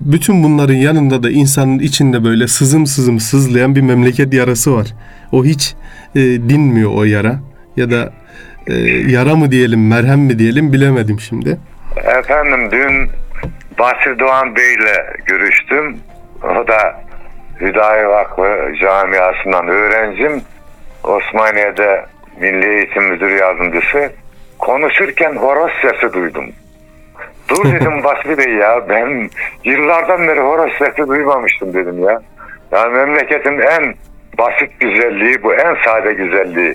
Bütün 0.00 0.42
bunların 0.44 0.74
yanında 0.74 1.22
da 1.22 1.30
insanın 1.30 1.78
içinde 1.78 2.24
böyle 2.24 2.48
sızım 2.48 2.86
sızım 2.86 3.20
sızlayan 3.20 3.76
bir 3.76 3.80
memleket 3.80 4.34
yarası 4.34 4.74
var. 4.74 4.86
O 5.32 5.44
hiç 5.44 5.74
e, 6.14 6.20
dinmiyor 6.20 6.90
o 6.94 7.04
yara 7.04 7.40
ya 7.76 7.90
da 7.90 8.12
e, 8.66 8.74
yara 9.10 9.36
mı 9.36 9.50
diyelim 9.50 9.88
merhem 9.88 10.20
mi 10.20 10.38
diyelim 10.38 10.72
bilemedim 10.72 11.20
şimdi. 11.20 11.58
Efendim 12.20 12.70
dün 12.72 13.10
Basri 13.78 14.18
Doğan 14.18 14.56
Bey'le 14.56 15.16
görüştüm. 15.26 15.96
O 16.42 16.66
da 16.68 17.00
Hüdayi 17.60 18.08
Vakfı 18.08 18.72
camiasından 18.80 19.68
öğrencim. 19.68 20.42
Osmaniye'de 21.04 22.04
Milli 22.40 22.76
Eğitim 22.76 23.04
Müdür 23.04 23.30
Yardımcısı. 23.30 24.12
Konuşurken 24.58 25.36
horoz 25.36 25.70
sesi 25.82 26.12
duydum. 26.12 26.46
Dur 27.48 27.64
dedim 27.72 28.04
Basri 28.04 28.38
Bey 28.38 28.54
ya 28.54 28.88
ben 28.88 29.30
yıllardan 29.64 30.28
beri 30.28 30.40
horoz 30.40 30.72
sesi 30.78 31.08
duymamıştım 31.08 31.74
dedim 31.74 32.02
ya. 32.04 32.22
Yani 32.72 32.92
memleketin 32.92 33.58
en 33.58 33.94
basit 34.38 34.80
güzelliği 34.80 35.42
bu 35.42 35.54
en 35.54 35.76
sade 35.84 36.12
güzelliği 36.12 36.74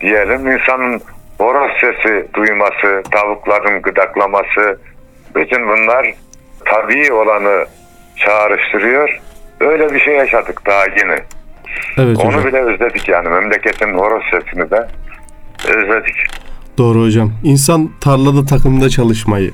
diyelim. 0.00 0.50
İnsanın 0.50 1.00
horoz 1.38 1.70
sesi 1.80 2.26
duyması, 2.34 3.02
tavukların 3.10 3.82
gıdaklaması 3.82 4.78
bütün 5.34 5.68
bunlar 5.68 6.14
tabii 6.64 7.12
olanı 7.12 7.66
çağrıştırıyor. 8.16 9.20
Öyle 9.60 9.94
bir 9.94 10.00
şey 10.00 10.14
yaşadık 10.14 10.66
daha 10.66 10.84
yeni. 10.86 11.18
Evet 11.98 12.18
Onu 12.18 12.26
hocam. 12.26 12.44
bile 12.44 12.60
özledik 12.60 13.08
yani 13.08 13.28
memleketin 13.28 13.94
horoz 13.94 14.22
sesini 14.30 14.70
de 14.70 14.88
özledik. 15.68 16.14
Doğru 16.78 17.02
hocam. 17.02 17.32
İnsan 17.44 17.90
tarlada 18.00 18.44
takımda 18.46 18.88
çalışmayı, 18.88 19.50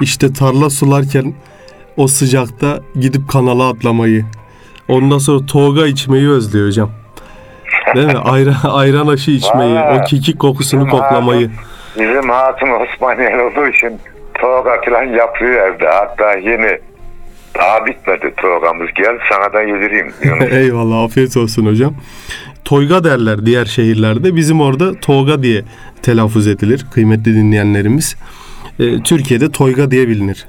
işte 0.00 0.32
tarla 0.32 0.70
sularken 0.70 1.34
o 1.96 2.06
sıcakta 2.08 2.78
gidip 3.00 3.28
kanala 3.28 3.68
atlamayı, 3.70 4.24
ondan 4.88 5.18
sonra 5.18 5.46
toga 5.46 5.86
içmeyi 5.86 6.28
özlüyor 6.30 6.66
hocam. 6.66 6.90
Değil 7.94 8.06
mi? 8.06 8.18
Ayran, 8.18 8.54
ayran 8.70 9.06
aşı 9.06 9.30
içmeyi, 9.30 9.74
Vallahi 9.74 10.00
o 10.00 10.04
kekik 10.04 10.38
kokusunu 10.38 10.86
bizim 10.86 10.98
koklamayı. 10.98 11.46
hatun- 11.46 12.00
Bizim 12.00 12.28
hatun 12.30 12.68
Osmaniyeli 12.70 13.42
olduğu 13.42 13.66
için 13.68 14.00
toga 14.40 14.80
falan 14.84 15.02
yapıyor 15.04 15.52
evde. 15.68 15.88
Hatta 15.88 16.32
yeni 16.34 16.78
daha 17.58 17.86
bitmedi 17.86 18.34
togamız. 18.36 18.88
Gel 18.96 19.18
sana 19.32 19.52
da 19.52 19.62
yedireyim. 19.62 20.12
Eyvallah 20.50 21.04
afiyet 21.04 21.36
olsun 21.36 21.66
hocam. 21.66 21.94
Toyga 22.64 23.04
derler 23.04 23.46
diğer 23.46 23.64
şehirlerde. 23.64 24.36
Bizim 24.36 24.60
orada 24.60 25.00
toga 25.00 25.42
diye 25.42 25.62
telaffuz 26.02 26.48
edilir 26.48 26.86
kıymetli 26.94 27.34
dinleyenlerimiz. 27.34 28.16
Ee, 28.80 29.02
Türkiye'de 29.02 29.50
toyga 29.50 29.90
diye 29.90 30.08
bilinir. 30.08 30.46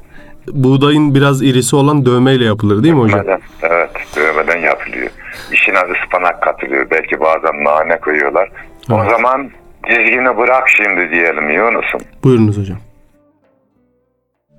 Buğdayın 0.47 1.15
biraz 1.15 1.43
irisi 1.43 1.75
olan 1.75 2.05
dövmeyle 2.05 2.45
yapılır 2.45 2.83
değil 2.83 2.93
mi 2.93 2.99
hocam? 3.01 3.19
Dövmeden, 3.19 3.39
evet 3.61 3.89
dövmeden 4.15 4.57
yapılıyor. 4.57 5.07
İşine 5.51 5.77
ıspanak 5.79 6.41
katılıyor. 6.41 6.87
Belki 6.91 7.19
bazen 7.19 7.63
nane 7.63 7.99
koyuyorlar. 7.99 8.49
O 8.91 8.99
Evet. 9.01 9.11
zaman 9.11 9.49
dizgini 9.89 10.37
bırak 10.37 10.69
şimdi 10.69 11.11
diyelim 11.11 11.49
Yunus'um. 11.49 12.01
Buyurunuz 12.23 12.57
hocam. 12.57 12.77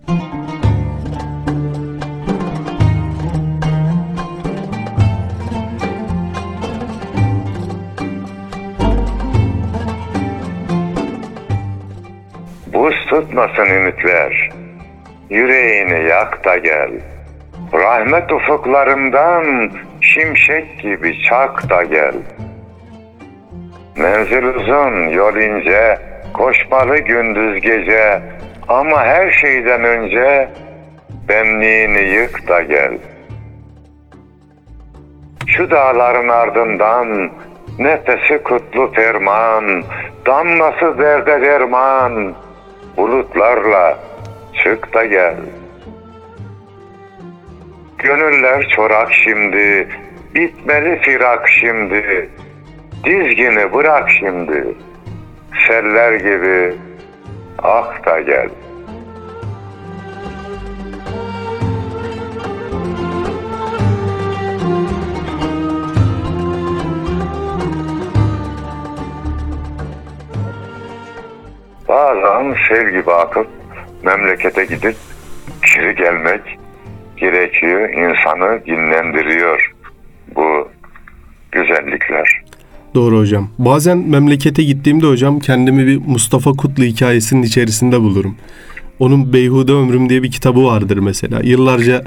Buz 0.09 0.15
tutmasın 13.11 13.65
ümitler. 13.65 14.51
Yüreğini 15.31 16.09
yak 16.09 16.45
da 16.45 16.59
gel. 16.59 16.91
Rahmet 17.73 18.33
ufuklarından 18.33 19.71
şimşek 20.01 20.81
gibi 20.81 21.23
çak 21.23 21.71
da 21.71 21.83
gel. 21.83 22.15
Menzil 23.97 24.45
uzun, 24.45 25.09
yol 25.09 25.37
ince, 25.37 25.99
koşmalı 26.35 26.99
gündüz 26.99 27.61
gece. 27.61 28.23
Ama 28.69 29.05
her 29.05 29.31
şeyden 29.31 29.85
önce 29.85 30.49
benliğini 31.29 32.01
yık 32.01 32.49
da 32.49 32.63
gel. 32.63 32.99
Şu 35.47 35.71
dağların 35.71 36.29
ardından 36.29 37.31
nefesi 37.79 38.43
kutlu 38.43 38.93
ferman, 38.93 39.85
damlası 40.27 40.99
derde 40.99 41.41
derman, 41.41 42.35
bulutlarla 42.97 43.99
çık 44.65 44.95
da 44.95 45.05
gel. 45.05 45.37
Gönüller 47.99 48.69
çorak 48.77 49.13
şimdi, 49.13 49.89
bitmeli 50.35 50.99
firak 51.01 51.49
şimdi, 51.49 52.29
dizgini 53.05 53.73
bırak 53.73 54.11
şimdi, 54.11 54.65
seller 55.69 56.13
gibi 56.13 56.75
ak 57.63 58.07
da 58.07 58.21
gel. 58.21 58.49
Bazen 71.89 72.57
sel 72.69 72.91
gibi 72.91 73.13
akıp 73.13 73.49
memlekete 74.03 74.65
gidip 74.65 74.97
geri 75.75 75.95
gelmek 75.95 76.59
gerekiyor. 77.17 77.89
İnsanı 77.89 78.67
dinlendiriyor 78.67 79.73
bu 80.35 80.69
güzellikler. 81.53 82.48
Doğru 82.95 83.19
hocam. 83.19 83.49
Bazen 83.59 83.99
memlekete 83.99 84.63
gittiğimde 84.63 85.07
hocam 85.07 85.41
kendimi 85.41 85.87
bir 85.87 85.97
Mustafa 85.97 86.53
Kutlu 86.53 86.85
hikayesinin 86.85 87.43
içerisinde 87.43 88.01
bulurum. 88.01 88.37
Onun 88.99 89.33
Beyhude 89.33 89.73
Ömrüm 89.73 90.09
diye 90.09 90.23
bir 90.23 90.31
kitabı 90.31 90.65
vardır 90.65 90.97
mesela. 90.97 91.41
Yıllarca 91.45 92.05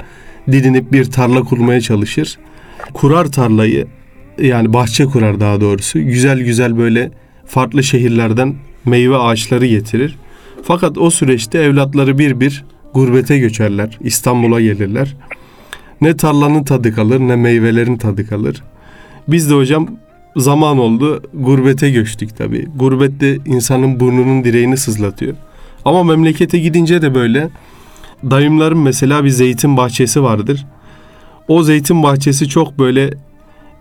didinip 0.52 0.92
bir 0.92 1.04
tarla 1.04 1.42
kurmaya 1.42 1.80
çalışır. 1.80 2.38
Kurar 2.94 3.32
tarlayı 3.32 3.86
yani 4.38 4.72
bahçe 4.72 5.04
kurar 5.04 5.40
daha 5.40 5.60
doğrusu. 5.60 6.00
Güzel 6.00 6.40
güzel 6.40 6.78
böyle 6.78 7.10
farklı 7.46 7.82
şehirlerden 7.82 8.54
meyve 8.84 9.16
ağaçları 9.16 9.66
getirir. 9.66 10.16
Fakat 10.62 10.98
o 10.98 11.10
süreçte 11.10 11.58
evlatları 11.58 12.18
bir 12.18 12.40
bir 12.40 12.64
gurbete 12.94 13.38
göçerler. 13.38 13.98
İstanbul'a 14.00 14.60
gelirler. 14.60 15.16
Ne 16.00 16.16
tarlanın 16.16 16.64
tadı 16.64 16.94
kalır 16.94 17.20
ne 17.20 17.36
meyvelerin 17.36 17.96
tadı 17.96 18.26
kalır. 18.28 18.62
Biz 19.28 19.50
de 19.50 19.54
hocam 19.54 19.88
zaman 20.36 20.78
oldu 20.78 21.22
gurbete 21.34 21.90
göçtük 21.90 22.36
tabii. 22.36 22.66
Gurbette 22.76 23.38
insanın 23.46 24.00
burnunun 24.00 24.44
direğini 24.44 24.76
sızlatıyor. 24.76 25.34
Ama 25.84 26.02
memlekete 26.04 26.58
gidince 26.58 27.02
de 27.02 27.14
böyle 27.14 27.48
dayımların 28.30 28.78
mesela 28.78 29.24
bir 29.24 29.30
zeytin 29.30 29.76
bahçesi 29.76 30.22
vardır. 30.22 30.66
O 31.48 31.62
zeytin 31.62 32.02
bahçesi 32.02 32.48
çok 32.48 32.78
böyle 32.78 33.10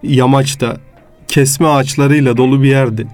yamaçta 0.03 0.77
kesme 1.27 1.67
ağaçlarıyla 1.67 2.37
dolu 2.37 2.63
bir 2.63 2.69
yerdi. 2.69 3.07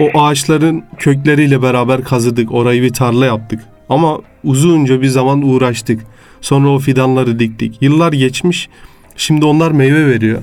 O 0.00 0.20
ağaçların 0.20 0.84
kökleriyle 0.98 1.62
beraber 1.62 2.04
kazıdık. 2.04 2.52
Orayı 2.52 2.82
bir 2.82 2.92
tarla 2.92 3.26
yaptık. 3.26 3.60
Ama 3.88 4.18
uzunca 4.44 5.02
bir 5.02 5.06
zaman 5.06 5.42
uğraştık. 5.42 6.00
Sonra 6.40 6.68
o 6.68 6.78
fidanları 6.78 7.38
diktik. 7.38 7.82
Yıllar 7.82 8.12
geçmiş. 8.12 8.68
Şimdi 9.16 9.44
onlar 9.44 9.70
meyve 9.70 10.06
veriyor. 10.06 10.42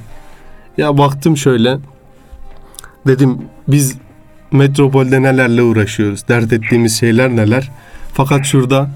Ya 0.78 0.98
baktım 0.98 1.38
şöyle. 1.38 1.78
Dedim 3.08 3.50
biz 3.68 3.98
metropolde 4.52 5.22
nelerle 5.22 5.62
uğraşıyoruz. 5.62 6.28
Dert 6.28 6.54
ettiğimiz 6.54 7.00
şeyler 7.00 7.30
neler. 7.30 7.72
Fakat 8.14 8.46
şurada 8.46 8.88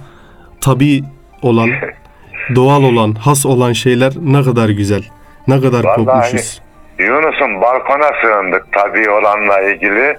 tabi 0.61 1.03
olan, 1.41 1.69
doğal 2.55 2.83
olan, 2.83 3.13
has 3.13 3.45
olan 3.45 3.73
şeyler 3.73 4.13
ne 4.21 4.43
kadar 4.43 4.69
güzel. 4.69 5.03
Ne 5.47 5.61
kadar 5.61 5.83
Vallahi 5.83 5.95
kokmuşuz. 5.95 6.61
Yunus'un 6.99 7.61
balkona 7.61 8.11
sığındık 8.21 8.65
tabii 8.71 9.09
olanla 9.09 9.61
ilgili. 9.61 10.17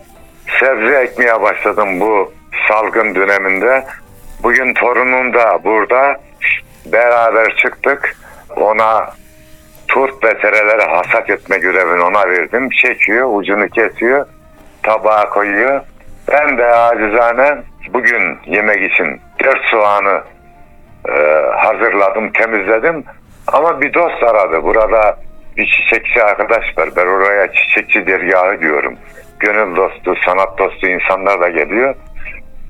Sebze 0.60 0.96
ekmeye 0.96 1.42
başladım 1.42 2.00
bu 2.00 2.32
salgın 2.68 3.14
döneminde. 3.14 3.84
Bugün 4.42 4.74
torunum 4.74 5.34
da 5.34 5.58
burada. 5.64 6.20
Beraber 6.86 7.56
çıktık. 7.56 8.16
Ona 8.56 9.10
turp 9.90 10.24
ve 10.24 10.38
tereleri 10.38 10.82
hasat 10.82 11.30
etme 11.30 11.58
görevini 11.58 12.02
ona 12.02 12.28
verdim. 12.28 12.68
Çekiyor, 12.70 13.28
ucunu 13.32 13.68
kesiyor, 13.68 14.26
tabağa 14.82 15.28
koyuyor. 15.30 15.80
Ben 16.32 16.58
de 16.58 16.66
acizane 16.66 17.58
bugün 17.88 18.38
yemek 18.46 18.92
için 18.92 19.20
dört 19.44 19.64
soğanı 19.64 20.22
e, 21.08 21.12
hazırladım, 21.56 22.32
temizledim. 22.32 23.04
Ama 23.46 23.80
bir 23.80 23.94
dost 23.94 24.22
aradı. 24.22 24.62
Burada 24.62 25.18
bir 25.56 25.66
çiçekçi 25.66 26.22
arkadaş 26.22 26.78
var. 26.78 26.88
Ben 26.96 27.06
oraya 27.06 27.52
çiçekçi 27.52 28.06
dergahı 28.06 28.60
diyorum. 28.60 28.96
Gönül 29.38 29.76
dostu, 29.76 30.14
sanat 30.26 30.58
dostu 30.58 30.86
insanlar 30.86 31.40
da 31.40 31.48
geliyor. 31.48 31.94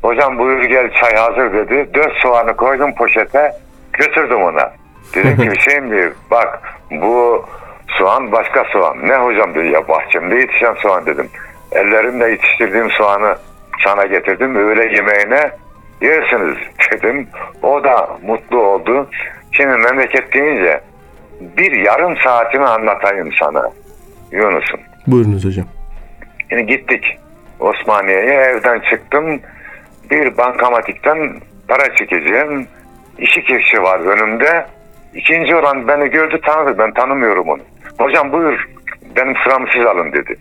Hocam 0.03 0.39
buyur 0.39 0.63
gel 0.63 0.91
çay 1.01 1.15
hazır 1.15 1.53
dedi. 1.53 1.95
Dört 1.95 2.13
soğanı 2.13 2.57
koydum 2.57 2.95
poşete 2.95 3.53
götürdüm 3.93 4.43
ona. 4.43 4.73
Dedim 5.15 5.37
ki 5.37 5.51
Hüseyin 5.57 5.91
Bey 5.91 6.09
bak 6.31 6.80
bu 6.91 7.45
soğan 7.99 8.33
başka 8.33 8.65
soğan. 8.65 9.09
Ne 9.09 9.17
hocam 9.17 9.55
dedi 9.55 9.69
ya 9.69 9.89
bahçemde 9.89 10.35
yetişen 10.35 10.75
soğan 10.75 11.07
dedim. 11.07 11.29
Ellerimle 11.73 12.31
yetiştirdiğim 12.31 12.91
soğanı 12.91 13.37
sana 13.85 14.07
getirdim. 14.07 14.57
Öğle 14.57 14.95
yemeğine 14.95 15.51
yersiniz 16.01 16.57
dedim. 16.93 17.29
O 17.63 17.85
da 17.85 18.19
mutlu 18.23 18.63
oldu. 18.63 19.11
Şimdi 19.53 19.77
memleket 19.77 20.35
deyince 20.35 20.81
bir 21.41 21.73
yarım 21.73 22.17
saatini 22.17 22.65
anlatayım 22.65 23.33
sana 23.41 23.71
Yunus'um. 24.33 24.81
Buyurunuz 25.07 25.45
hocam. 25.45 25.67
Şimdi 26.49 26.67
gittik 26.67 27.19
Osmaniye'ye 27.61 28.35
evden 28.35 28.81
çıktım. 28.81 29.41
Bir 30.11 30.37
bankamatikten 30.37 31.41
para 31.69 31.97
çekeceğim. 31.97 32.67
İki 33.19 33.43
kişi 33.43 33.83
var 33.83 34.01
önümde. 34.01 34.67
İkinci 35.15 35.57
olan 35.57 35.89
beni 35.89 36.11
gördü 36.11 36.41
tanıdı. 36.41 36.79
Ben 36.79 36.93
tanımıyorum 36.93 37.49
onu. 37.49 37.63
Hocam 37.99 38.33
buyur 38.33 38.69
benim 39.17 39.35
sıramı 39.45 39.67
siz 39.73 39.87
alın 39.87 40.13
dedi. 40.13 40.37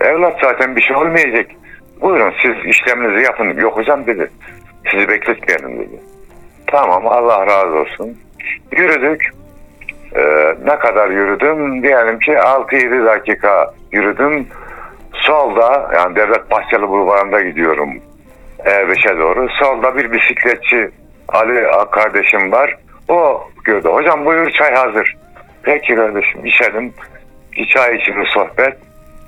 Evlat 0.00 0.38
zaten 0.42 0.76
bir 0.76 0.82
şey 0.82 0.96
olmayacak. 0.96 1.46
Buyurun 2.00 2.32
siz 2.42 2.54
işleminizi 2.64 3.24
yapın. 3.24 3.60
Yok 3.60 3.76
hocam 3.76 4.06
dedi. 4.06 4.30
Sizi 4.90 5.08
bekletmeyelim 5.08 5.78
dedi. 5.78 6.00
Tamam 6.66 7.06
Allah 7.06 7.46
razı 7.46 7.76
olsun. 7.76 8.18
Yürüdük. 8.72 9.30
Ee, 10.16 10.54
ne 10.64 10.78
kadar 10.78 11.08
yürüdüm? 11.10 11.82
Diyelim 11.82 12.18
ki 12.18 12.30
6-7 12.32 13.04
dakika 13.04 13.74
yürüdüm. 13.92 14.46
Solda 15.12 15.90
yani 15.94 16.16
Devlet 16.16 16.50
Bahçeli 16.50 16.88
Bulvarı'nda 16.88 17.40
gidiyorum. 17.40 17.90
E5'e 18.58 19.18
doğru. 19.18 19.48
Solda 19.48 19.96
bir 19.96 20.12
bisikletçi 20.12 20.90
Ali 21.28 21.66
kardeşim 21.90 22.52
var. 22.52 22.76
O 23.08 23.42
gördü. 23.64 23.88
Hocam 23.88 24.24
buyur 24.24 24.50
çay 24.50 24.74
hazır. 24.74 25.16
Peki 25.62 25.94
kardeşim 25.94 26.46
içelim. 26.46 26.94
Bir 27.56 27.66
çay 27.66 27.96
içimi 27.96 28.26
sohbet. 28.26 28.76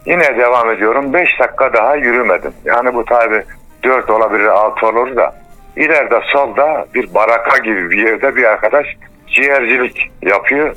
Yine 0.07 0.39
devam 0.39 0.71
ediyorum. 0.71 1.13
5 1.13 1.41
dakika 1.41 1.73
daha 1.73 1.97
yürümedim. 1.97 2.53
Yani 2.65 2.95
bu 2.95 3.05
tabi 3.05 3.43
4 3.85 4.11
olabilir 4.11 4.47
6 4.47 4.87
olur 4.87 5.17
da. 5.17 5.35
İleride 5.77 6.21
solda 6.33 6.87
bir 6.95 7.15
baraka 7.15 7.59
gibi 7.59 7.91
bir 7.91 8.09
yerde 8.09 8.37
bir 8.37 8.45
arkadaş 8.45 8.87
ciğercilik 9.27 10.11
yapıyor. 10.23 10.77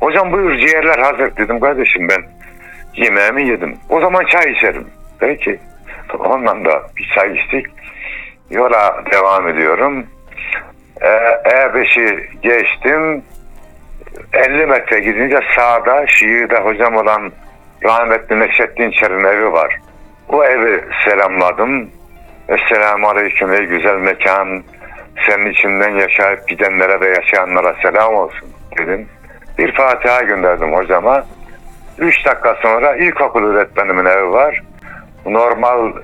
Hocam 0.00 0.32
buyur 0.32 0.56
ciğerler 0.56 0.98
hazır 0.98 1.36
dedim 1.36 1.60
kardeşim 1.60 2.08
ben 2.08 2.22
yemeğimi 2.94 3.48
yedim. 3.48 3.76
O 3.88 4.00
zaman 4.00 4.24
çay 4.24 4.52
içerim. 4.52 4.86
Peki. 5.20 5.58
Ondan 6.18 6.64
da 6.64 6.82
bir 6.96 7.10
çay 7.14 7.36
içtik. 7.36 7.66
Yola 8.50 9.04
devam 9.12 9.48
ediyorum. 9.48 10.06
Ee, 11.00 11.06
E5'i 11.44 12.40
geçtim. 12.42 13.22
50 14.32 14.66
metre 14.66 15.00
gidince 15.00 15.40
sağda 15.56 16.06
Şii'de 16.06 16.58
hocam 16.58 16.96
olan 16.96 17.32
rahmetli 17.84 18.40
Neşettin 18.40 18.90
Çer'in 18.90 19.24
evi 19.24 19.52
var. 19.52 19.76
O 20.28 20.44
evi 20.44 20.84
selamladım. 21.04 21.90
Esselamu 22.48 23.08
Aleyküm 23.08 23.52
ey 23.52 23.64
güzel 23.64 23.96
mekan. 23.96 24.62
Senin 25.26 25.50
içinden 25.50 25.90
yaşayıp 25.90 26.48
gidenlere 26.48 27.00
ve 27.00 27.08
yaşayanlara 27.08 27.74
selam 27.82 28.14
olsun 28.14 28.48
dedim. 28.78 29.08
Bir 29.58 29.74
Fatiha 29.74 30.22
gönderdim 30.22 30.72
hocama. 30.72 31.26
Üç 31.98 32.26
dakika 32.26 32.56
sonra 32.62 32.96
ilkokul 32.96 33.44
öğretmenimin 33.44 34.04
evi 34.04 34.30
var. 34.30 34.62
Normal 35.26 35.88
e, 35.88 35.94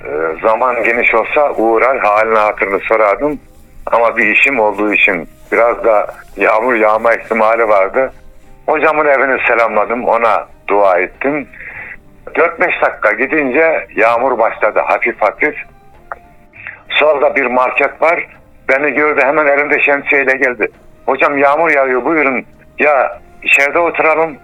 zaman 0.42 0.85
geniş 0.85 1.14
olsa 1.14 1.52
uğrar 1.52 1.98
halini 1.98 2.38
hatırını 2.38 2.78
sorardım. 2.78 3.40
Ama 3.87 4.16
bir 4.16 4.27
işim 4.27 4.61
olduğu 4.61 4.92
için 4.92 5.29
biraz 5.53 5.85
da 5.85 6.07
yağmur 6.37 6.75
yağma 6.75 7.14
ihtimali 7.14 7.68
vardı. 7.68 8.12
Hocamın 8.66 9.07
evini 9.07 9.40
selamladım. 9.47 10.05
Ona 10.09 10.47
dua 10.68 10.99
ettim. 10.99 11.49
4-5 12.27 12.83
dakika 12.83 13.12
gidince 13.12 13.87
yağmur 13.97 14.38
başladı 14.38 14.81
hafif 14.87 15.23
hafif. 15.23 15.55
Solda 16.88 17.37
bir 17.37 17.47
market 17.47 18.03
var. 18.03 18.27
Beni 18.68 18.90
gördü 18.90 19.20
hemen 19.25 19.47
elinde 19.47 19.81
şemsiyeyle 19.81 20.37
geldi. 20.37 20.68
Hocam 21.07 21.38
yağmur 21.38 21.70
yağıyor 21.70 22.05
buyurun. 22.05 22.44
Ya 22.79 23.20
içeride 23.42 23.79
oturalım. 23.79 24.37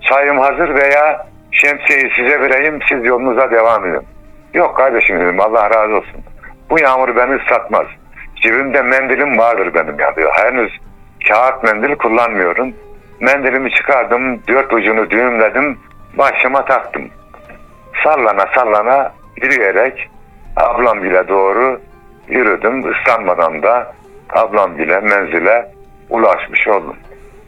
Çayım 0.00 0.38
hazır 0.38 0.74
veya 0.74 1.26
şemsiyeyi 1.52 2.10
size 2.16 2.40
vereyim 2.40 2.78
siz 2.88 3.04
yolunuza 3.04 3.50
devam 3.50 3.86
edin. 3.86 4.06
Yok 4.54 4.76
kardeşim 4.76 5.20
dedim 5.20 5.40
Allah 5.40 5.70
razı 5.70 5.96
olsun. 5.96 6.20
Bu 6.70 6.80
yağmur 6.80 7.16
beni 7.16 7.34
ıslatmaz. 7.34 7.86
Cebimde 8.44 8.82
mendilim 8.82 9.38
vardır 9.38 9.74
benim 9.74 10.00
ya 10.00 10.16
diyor. 10.16 10.32
Henüz 10.34 10.72
kağıt 11.28 11.62
mendil 11.64 11.94
kullanmıyorum. 11.96 12.74
Mendilimi 13.20 13.70
çıkardım, 13.70 14.40
dört 14.48 14.72
ucunu 14.72 15.10
düğümledim, 15.10 15.78
başıma 16.18 16.64
taktım. 16.64 17.08
Sallana 18.04 18.46
sallana 18.54 19.12
yürüyerek 19.42 20.10
ablam 20.56 21.02
bile 21.02 21.28
doğru 21.28 21.80
yürüdüm. 22.28 22.92
Islanmadan 22.92 23.62
da 23.62 23.92
ablam 24.32 24.78
bile 24.78 25.00
menzile 25.00 25.70
ulaşmış 26.10 26.68
oldum. 26.68 26.96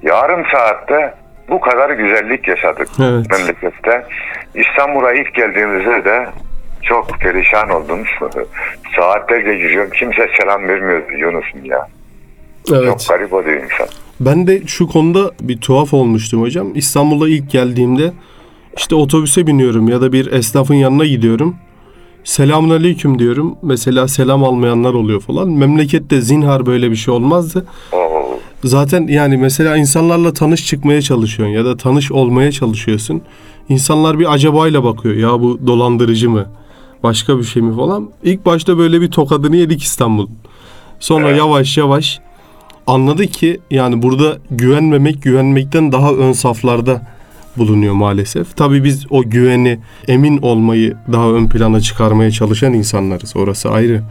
Yarım 0.03 0.47
saatte 0.53 1.15
bu 1.49 1.61
kadar 1.61 1.91
güzellik 1.91 2.49
yaşadık 2.49 2.89
Evet. 3.01 3.27
memlekette. 3.31 4.07
İstanbul'a 4.55 5.13
ilk 5.13 5.35
geldiğimizde 5.35 6.05
de 6.05 6.27
çok 6.89 7.09
perişan 7.21 7.71
oldum. 7.71 7.99
Saatlerce 8.97 9.51
yürüyorum. 9.51 9.91
Kimse 9.99 10.29
selam 10.41 10.69
vermiyor 10.69 11.03
Yunus'um 11.21 11.65
ya. 11.65 11.89
Evet. 12.73 13.01
Çok 13.01 13.09
garip 13.19 13.33
oluyor 13.33 13.63
insan. 13.63 13.89
Ben 14.21 14.47
de 14.47 14.63
şu 14.67 14.87
konuda 14.87 15.31
bir 15.41 15.61
tuhaf 15.61 15.95
olmuştum 15.95 16.43
hocam. 16.43 16.67
İstanbul'a 16.75 17.29
ilk 17.29 17.51
geldiğimde 17.51 18.13
işte 18.77 18.95
otobüse 18.95 19.47
biniyorum 19.47 19.89
ya 19.89 20.01
da 20.01 20.13
bir 20.13 20.33
esnafın 20.33 20.75
yanına 20.75 21.05
gidiyorum. 21.05 21.57
Selamun 22.25 22.71
aleyküm 22.71 23.19
diyorum. 23.19 23.57
Mesela 23.63 24.09
selam 24.09 24.45
almayanlar 24.45 24.95
oluyor 24.95 25.21
falan. 25.21 25.49
Memlekette 25.49 26.21
zinhar 26.21 26.67
böyle 26.67 26.91
bir 26.91 26.97
şey 26.97 27.15
olmazdı. 27.15 27.67
Oo, 27.93 28.39
Zaten 28.65 29.07
yani 29.07 29.37
mesela 29.37 29.77
insanlarla 29.77 30.33
tanış 30.33 30.67
çıkmaya 30.67 31.03
çalışıyorsun 31.03 31.55
ya 31.55 31.65
da 31.65 31.77
tanış 31.77 32.13
olmaya 32.13 32.53
çalışıyorsun. 32.53 33.23
İnsanlar 33.69 34.19
bir 34.19 34.33
acabayla 34.35 34.85
bakıyor. 34.85 35.15
Ya 35.15 35.41
bu 35.41 35.67
dolandırıcı 35.67 36.31
mı? 36.31 36.47
Başka 37.03 37.39
bir 37.39 37.45
şey 37.45 37.63
mi 37.63 37.77
falan. 37.77 38.11
İlk 38.23 38.47
başta 38.47 38.79
böyle 38.79 39.01
bir 39.01 39.11
tokadını 39.11 39.57
yedik 39.57 39.83
İstanbul. 39.83 40.29
Sonra 41.01 41.29
Evet. 41.29 41.39
yavaş 41.39 41.79
yavaş 41.79 42.21
anladı 42.87 43.27
ki 43.27 43.61
yani 43.71 44.03
burada 44.03 44.39
güvenmemek 44.51 45.23
güvenmekten 45.23 45.93
daha 45.93 46.13
ön 46.13 46.33
saflarda 46.33 47.03
bulunuyor 47.57 47.95
maalesef. 47.95 48.57
Tabii 48.57 48.85
biz 48.85 49.07
o 49.11 49.23
güveni, 49.23 49.79
emin 50.09 50.39
olmayı 50.43 50.97
daha 51.13 51.31
ön 51.31 51.49
plana 51.49 51.81
çıkarmaya 51.81 52.31
çalışan 52.31 52.73
insanlarız. 52.73 53.37
Orası 53.37 53.71
ayrı. 53.71 54.03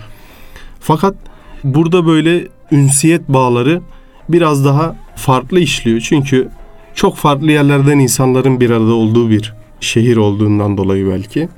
Fakat 0.79 1.15
burada 1.63 2.05
böyle 2.05 2.47
ünsiyet 2.71 3.29
bağları 3.29 3.81
biraz 4.29 4.65
daha 4.65 4.95
farklı 5.15 5.59
işliyor. 5.59 5.99
Çünkü 5.99 6.49
çok 6.95 7.15
farklı 7.15 7.51
yerlerden 7.51 7.99
insanların 7.99 8.59
bir 8.59 8.69
arada 8.69 8.93
olduğu 8.93 9.29
bir 9.29 9.53
şehir 9.79 10.17
olduğundan 10.17 10.77
dolayı 10.77 11.09
belki. 11.09 11.49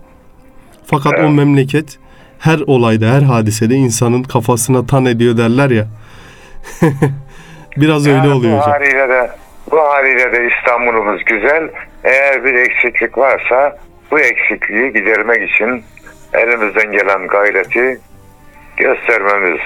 Fakat 0.89 1.13
o 1.13 1.21
Evet. 1.23 1.33
memleket 1.33 1.97
her 2.39 2.59
olayda, 2.67 3.05
her 3.05 3.21
hadisede 3.21 3.75
insanın 3.75 4.23
kafasına 4.23 4.85
tan 4.85 5.05
ediyor 5.05 5.37
derler 5.37 5.69
ya. 5.69 5.85
biraz 7.77 8.07
öyle 8.07 8.17
yani 8.17 8.33
oluyor 8.33 8.53
bu 8.53 8.57
hocam. 8.61 8.71
haliyle 8.71 9.09
de 9.09 9.31
bu 9.71 9.79
haliyle 9.79 10.31
de 10.31 10.49
İstanbul'umuz 10.57 11.25
güzel. 11.25 11.69
Eğer 12.03 12.43
bir 12.45 12.53
eksiklik 12.53 13.17
varsa 13.17 13.77
bu 14.11 14.19
eksikliği 14.19 14.93
gidermek 14.93 15.49
için 15.51 15.83
elimizden 16.33 16.91
gelen 16.91 17.27
gayreti 17.27 17.99
göstermemiz 18.77 19.61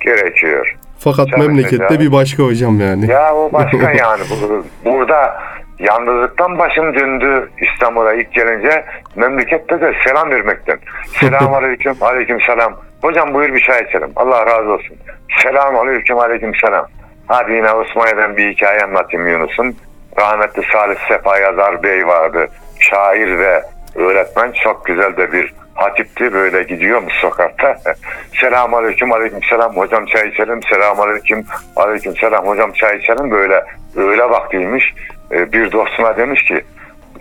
gerekiyor. 0.00 0.74
Fakat 0.98 1.28
Tabii 1.30 1.40
memlekette 1.40 1.94
ya. 1.94 2.00
bir 2.00 2.12
başka 2.12 2.42
hocam 2.42 2.80
yani. 2.80 3.10
Ya 3.10 3.34
o 3.34 3.52
başka 3.52 3.92
yani. 3.92 4.22
Bu- 4.30 4.66
Burada 4.84 5.42
yalnızlıktan 5.78 6.58
başım 6.58 6.94
döndü 6.94 7.50
İstanbul'a 7.60 8.12
ilk 8.12 8.32
gelince 8.32 8.84
memlekette 9.16 9.80
de 9.80 9.94
selam 10.04 10.30
vermekten. 10.30 10.78
Selamun 11.20 11.52
aleyküm, 11.52 11.94
aleyküm 12.00 12.40
selam. 12.40 12.76
Hocam 13.02 13.34
buyur 13.34 13.54
bir 13.54 13.60
çay 13.60 13.82
içelim. 13.82 14.10
Allah 14.16 14.46
razı 14.46 14.72
olsun. 14.72 14.96
Selamun 15.42 15.78
aleyküm, 15.78 16.18
aleyküm 16.18 16.54
selam. 16.54 16.86
Hadi 17.26 17.52
yine 17.52 17.72
Osmaniye'den 17.72 18.36
bir 18.36 18.50
hikaye 18.50 18.80
anlatayım 18.80 19.26
Yunus'un. 19.26 19.76
Rahmetli 20.18 20.62
Salih 20.72 20.96
Sefa 21.08 21.38
Yazar 21.38 21.82
Bey 21.82 22.06
vardı. 22.06 22.48
Şair 22.80 23.38
ve 23.38 23.62
öğretmen 23.94 24.52
çok 24.52 24.84
güzel 24.84 25.16
de 25.16 25.32
bir 25.32 25.54
hatipti 25.74 26.32
böyle 26.32 26.62
gidiyormuş 26.62 27.14
sokakta. 27.14 27.76
Selamun 28.40 28.78
aleyküm, 28.78 29.12
aleyküm 29.12 29.42
selam. 29.42 29.76
Hocam 29.76 30.06
çay 30.06 30.28
içelim. 30.28 30.60
Selamun 30.62 31.08
aleyküm, 31.08 31.44
aleyküm 31.76 32.16
selam. 32.16 32.46
Hocam 32.46 32.72
çay 32.72 32.96
içelim. 32.96 33.30
Böyle 33.30 33.64
öğle 33.96 34.30
vaktiymiş. 34.30 34.94
Ee, 35.32 35.52
Bir 35.52 35.72
dostuna 35.72 36.16
demiş 36.16 36.42
ki 36.44 36.60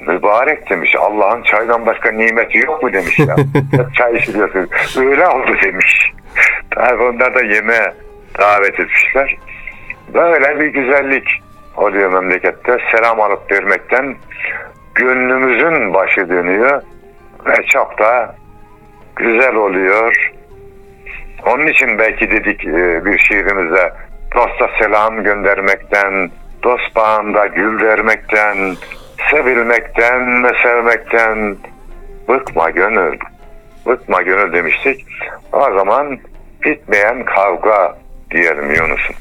mübarek 0.07 0.69
demiş. 0.69 0.95
Allah'ın 0.95 1.43
çaydan 1.43 1.85
başka 1.85 2.11
nimeti 2.11 2.57
yok 2.57 2.83
mu 2.83 2.93
demiş 2.93 3.19
ya. 3.19 3.35
Hep 3.71 3.95
çay 3.95 4.15
içiliyorsun. 4.15 4.69
Öyle 4.97 5.27
oldu 5.27 5.51
demiş. 5.63 6.13
Tabii 6.71 7.03
onlar 7.03 7.35
da 7.35 7.43
yemeğe 7.43 7.93
davet 8.39 8.79
etmişler. 8.79 9.37
Böyle 10.13 10.59
bir 10.59 10.67
güzellik 10.67 11.27
oluyor 11.77 12.13
memlekette. 12.13 12.77
Selam 12.91 13.21
alıp 13.21 13.51
vermekten 13.51 14.15
gönlümüzün 14.95 15.93
başı 15.93 16.29
dönüyor 16.29 16.81
ve 17.45 17.65
çok 17.65 17.99
da 17.99 18.35
güzel 19.15 19.55
oluyor. 19.55 20.31
Onun 21.45 21.67
için 21.67 21.97
belki 21.97 22.31
dedik 22.31 22.65
e, 22.65 23.05
bir 23.05 23.17
şiirimizde 23.19 23.93
dosta 24.35 24.69
selam 24.81 25.23
göndermekten, 25.23 26.31
dost 26.63 26.95
bağında 26.95 27.47
gül 27.47 27.81
vermekten, 27.81 28.75
sevilmekten 29.31 30.43
ve 30.43 30.51
sevmekten 30.63 31.57
bıkma 32.27 32.69
gönül, 32.69 33.19
bıkma 33.85 34.21
gönül 34.21 34.53
demiştik. 34.53 35.05
O 35.51 35.71
zaman 35.73 36.19
bitmeyen 36.63 37.25
kavga 37.25 37.97
diyelim 38.31 38.73
Yunus'um. 38.73 39.15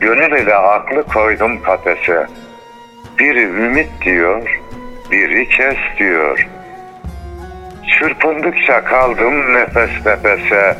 Gönül 0.00 0.42
ile 0.42 0.54
aklı 0.54 1.02
koydum 1.02 1.62
kafese. 1.62 2.26
Biri 3.18 3.42
ümit 3.42 3.88
diyor, 4.04 4.60
biri 5.10 5.48
kes 5.48 5.76
diyor. 5.98 6.48
Çırpındıkça 7.98 8.84
kaldım 8.84 9.54
nefes 9.54 9.90
nefese. 10.06 10.76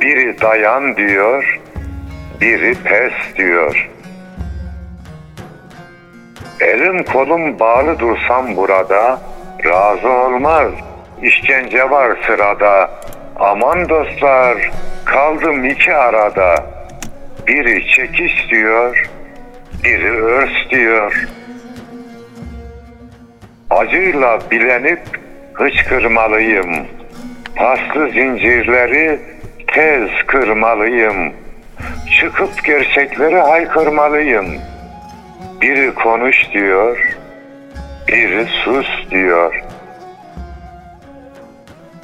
Biri 0.00 0.40
dayan 0.40 0.96
diyor, 0.96 1.60
biri 2.40 2.74
pes 2.74 3.36
diyor. 3.36 3.90
Elim 6.60 7.04
kolum 7.04 7.58
bağlı 7.58 7.98
dursam 7.98 8.56
burada, 8.56 9.20
razı 9.64 10.08
olmaz. 10.08 10.72
İşkence 11.22 11.90
var 11.90 12.18
sırada. 12.26 12.90
Aman 13.36 13.88
dostlar, 13.88 14.70
kaldım 15.04 15.64
iki 15.64 15.94
arada. 15.94 16.66
Biri 17.46 17.88
çekiş 17.88 18.50
diyor, 18.50 19.10
biri 19.84 20.10
örs 20.10 20.70
diyor. 20.70 21.26
Acıyla 23.76 24.38
bilenip 24.50 25.00
hıçkırmalıyım. 25.54 26.86
Paslı 27.56 28.10
zincirleri 28.10 29.20
tez 29.66 30.10
kırmalıyım. 30.26 31.32
Çıkıp 32.20 32.64
gerçekleri 32.64 33.36
haykırmalıyım. 33.36 34.46
Biri 35.60 35.94
konuş 35.94 36.52
diyor, 36.52 37.16
biri 38.08 38.46
sus 38.64 39.10
diyor. 39.10 39.62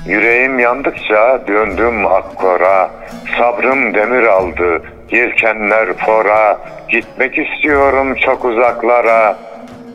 Yüreğim 0.06 0.58
yandıkça 0.58 1.46
döndüm 1.48 2.06
akkora, 2.06 2.90
sabrım 3.38 3.94
demir 3.94 4.22
aldı, 4.22 4.82
yelkenler 5.10 5.92
fora, 5.92 6.58
gitmek 6.88 7.38
istiyorum 7.38 8.14
çok 8.14 8.44
uzaklara. 8.44 9.38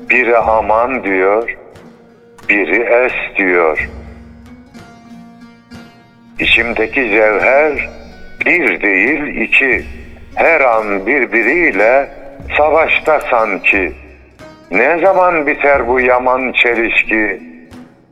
Biri 0.09 0.37
aman 0.37 1.03
diyor, 1.03 1.56
biri 2.49 3.05
es 3.05 3.37
diyor. 3.37 3.89
İçimdeki 6.39 7.09
cevher 7.09 7.89
bir 8.45 8.81
değil 8.81 9.41
iki, 9.41 9.85
her 10.35 10.61
an 10.61 11.07
birbiriyle 11.07 12.07
savaşta 12.57 13.19
sanki. 13.19 13.93
Ne 14.71 14.99
zaman 14.99 15.47
biter 15.47 15.87
bu 15.87 15.99
yaman 15.99 16.51
çelişki? 16.51 17.41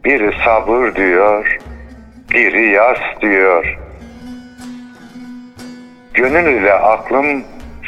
Biri 0.05 0.31
sabır 0.45 0.95
diyor, 0.95 1.57
biri 2.33 2.69
yas 2.69 2.99
diyor. 3.21 3.77
Gönül 6.13 6.61
ile 6.61 6.73
aklım 6.73 7.43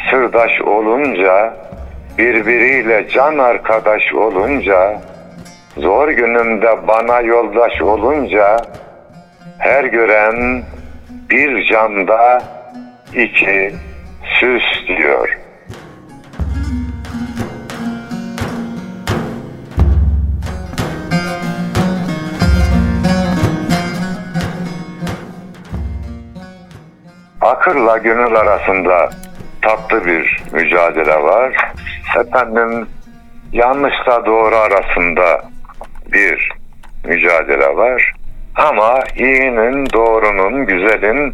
sırdaş 0.09 0.61
olunca, 0.61 1.57
birbiriyle 2.17 3.07
can 3.09 3.37
arkadaş 3.37 4.13
olunca, 4.13 5.01
zor 5.81 6.09
günümde 6.09 6.87
bana 6.87 7.21
yoldaş 7.21 7.81
olunca, 7.81 8.57
her 9.59 9.83
gören 9.83 10.63
bir 11.29 11.65
canda 11.65 12.41
iki 13.13 13.75
süs 14.39 14.87
diyor. 14.87 15.37
Akırla 27.41 27.97
gönül 27.97 28.35
arasında 28.35 29.09
tatlı 29.61 30.05
bir 30.05 30.43
mücadele 30.51 31.23
var. 31.23 31.73
Efendim 32.19 32.87
yanlışla 33.51 34.25
doğru 34.25 34.55
arasında 34.55 35.41
bir 36.11 36.49
mücadele 37.05 37.75
var. 37.75 38.13
Ama 38.55 39.03
iyinin, 39.15 39.85
doğrunun, 39.93 40.65
güzelin 40.65 41.33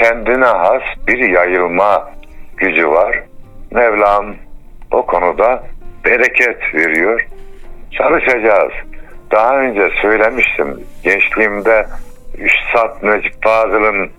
kendine 0.00 0.44
has 0.44 0.82
bir 1.06 1.18
yayılma 1.18 2.10
gücü 2.56 2.88
var. 2.88 3.22
Mevlam 3.70 4.34
o 4.90 5.06
konuda 5.06 5.62
bereket 6.04 6.74
veriyor. 6.74 7.26
Çalışacağız. 7.90 8.72
Daha 9.30 9.58
önce 9.58 9.88
söylemiştim. 10.02 10.80
Gençliğimde 11.02 11.86
Üstad 12.38 13.02
Necip 13.02 13.44
Fazıl'ın 13.44 14.10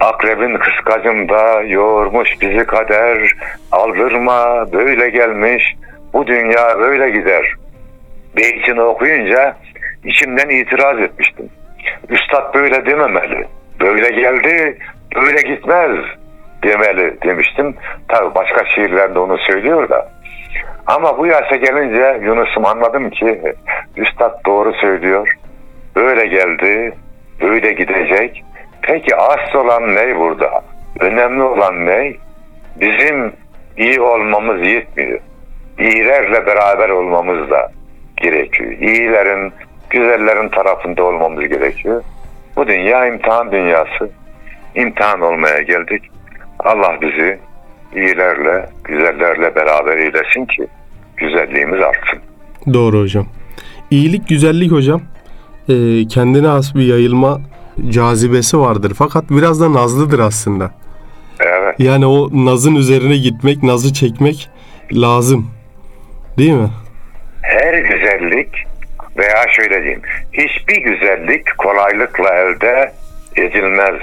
Akrebin 0.00 0.56
kıskacında 0.56 1.62
yoğurmuş 1.62 2.40
bizi 2.40 2.64
kader 2.66 3.32
aldırma 3.72 4.72
böyle 4.72 5.10
gelmiş 5.10 5.76
bu 6.12 6.26
dünya 6.26 6.78
böyle 6.78 7.10
gider. 7.10 7.54
Beytini 8.36 8.82
okuyunca 8.82 9.56
içimden 10.04 10.48
itiraz 10.48 10.98
etmiştim. 10.98 11.48
Üstad 12.08 12.54
böyle 12.54 12.86
dememeli. 12.86 13.46
Böyle 13.80 14.08
geldi 14.08 14.78
böyle 15.14 15.40
gitmez 15.54 15.90
demeli 16.62 17.22
demiştim. 17.22 17.74
Tabi 18.08 18.34
başka 18.34 18.64
şiirlerde 18.64 19.18
onu 19.18 19.38
söylüyor 19.38 19.88
da. 19.88 20.08
Ama 20.86 21.18
bu 21.18 21.26
yaşa 21.26 21.56
gelince 21.56 22.20
Yunus'um 22.24 22.66
anladım 22.66 23.10
ki 23.10 23.42
Üstad 23.96 24.46
doğru 24.46 24.72
söylüyor. 24.74 25.36
Böyle 25.96 26.26
geldi, 26.26 26.92
böyle 27.40 27.72
gidecek. 27.72 28.44
Peki 28.82 29.16
asıl 29.16 29.58
olan 29.58 29.94
ne 29.94 30.16
burada? 30.18 30.64
Önemli 31.00 31.42
olan 31.42 31.86
ne? 31.86 32.12
Bizim 32.80 33.32
iyi 33.76 34.00
olmamız 34.00 34.66
yetmiyor. 34.66 35.20
İyilerle 35.78 36.46
beraber 36.46 36.88
olmamız 36.88 37.50
da 37.50 37.72
gerekiyor. 38.22 38.70
İyilerin, 38.70 39.52
güzellerin 39.90 40.48
tarafında 40.48 41.04
olmamız 41.04 41.48
gerekiyor. 41.48 42.02
Bu 42.56 42.66
dünya 42.66 43.06
imtihan 43.06 43.52
dünyası. 43.52 44.10
İmtihan 44.74 45.20
olmaya 45.20 45.62
geldik. 45.62 46.02
Allah 46.58 46.98
bizi 47.02 47.38
iyilerle, 47.96 48.68
güzellerle 48.84 49.54
beraber 49.54 49.96
eylesin 49.96 50.46
ki 50.46 50.66
güzelliğimiz 51.16 51.80
artsın. 51.80 52.18
Doğru 52.74 53.00
hocam. 53.00 53.26
İyilik, 53.90 54.28
güzellik 54.28 54.72
hocam 54.72 55.00
e, 55.68 56.06
kendine 56.08 56.46
has 56.46 56.74
bir 56.74 56.86
yayılma 56.86 57.40
cazibesi 57.88 58.58
vardır. 58.58 58.92
Fakat 58.98 59.24
biraz 59.30 59.60
da 59.60 59.72
nazlıdır 59.72 60.18
aslında. 60.18 60.70
Evet. 61.40 61.80
Yani 61.80 62.06
o 62.06 62.28
nazın 62.32 62.74
üzerine 62.74 63.16
gitmek, 63.16 63.62
nazı 63.62 63.92
çekmek 63.92 64.50
lazım. 64.92 65.50
Değil 66.38 66.52
mi? 66.52 66.68
Her 67.42 67.74
güzellik 67.74 68.66
veya 69.16 69.44
şöyle 69.50 69.82
diyeyim, 69.82 70.02
hiçbir 70.32 70.76
güzellik 70.76 71.58
kolaylıkla 71.58 72.34
elde 72.34 72.92
edilmez. 73.36 74.00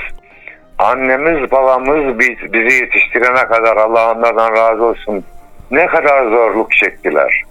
Annemiz, 0.77 1.51
babamız 1.51 2.19
biz, 2.19 2.53
bizi 2.53 2.83
yetiştirene 2.83 3.45
kadar 3.47 3.77
Allah 3.77 4.11
onlardan 4.11 4.51
razı 4.55 4.83
olsun 4.83 5.25
ne 5.71 5.85
kadar 5.85 6.23
zorluk 6.23 6.71
çektiler. 6.71 7.43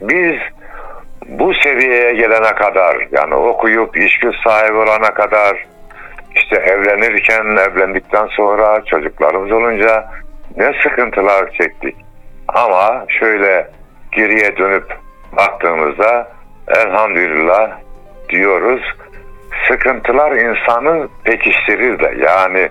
Biz 0.00 0.36
bu 1.26 1.54
seviyeye 1.54 2.12
gelene 2.12 2.54
kadar 2.54 3.08
yani 3.12 3.34
okuyup 3.34 3.96
iş 3.96 4.18
güç 4.18 4.34
sahibi 4.44 4.76
olana 4.76 5.14
kadar 5.14 5.66
işte 6.36 6.56
evlenirken 6.56 7.44
evlendikten 7.44 8.26
sonra 8.26 8.84
çocuklarımız 8.84 9.52
olunca 9.52 10.10
ne 10.56 10.72
sıkıntılar 10.82 11.50
çektik. 11.50 11.96
Ama 12.48 13.04
şöyle 13.08 13.68
geriye 14.12 14.56
dönüp 14.56 15.01
baktığımızda 15.36 16.32
elhamdülillah 16.68 17.70
diyoruz. 18.28 18.82
Sıkıntılar 19.68 20.32
insanı 20.32 21.08
pekiştirir 21.24 21.98
de 21.98 22.14
yani 22.24 22.68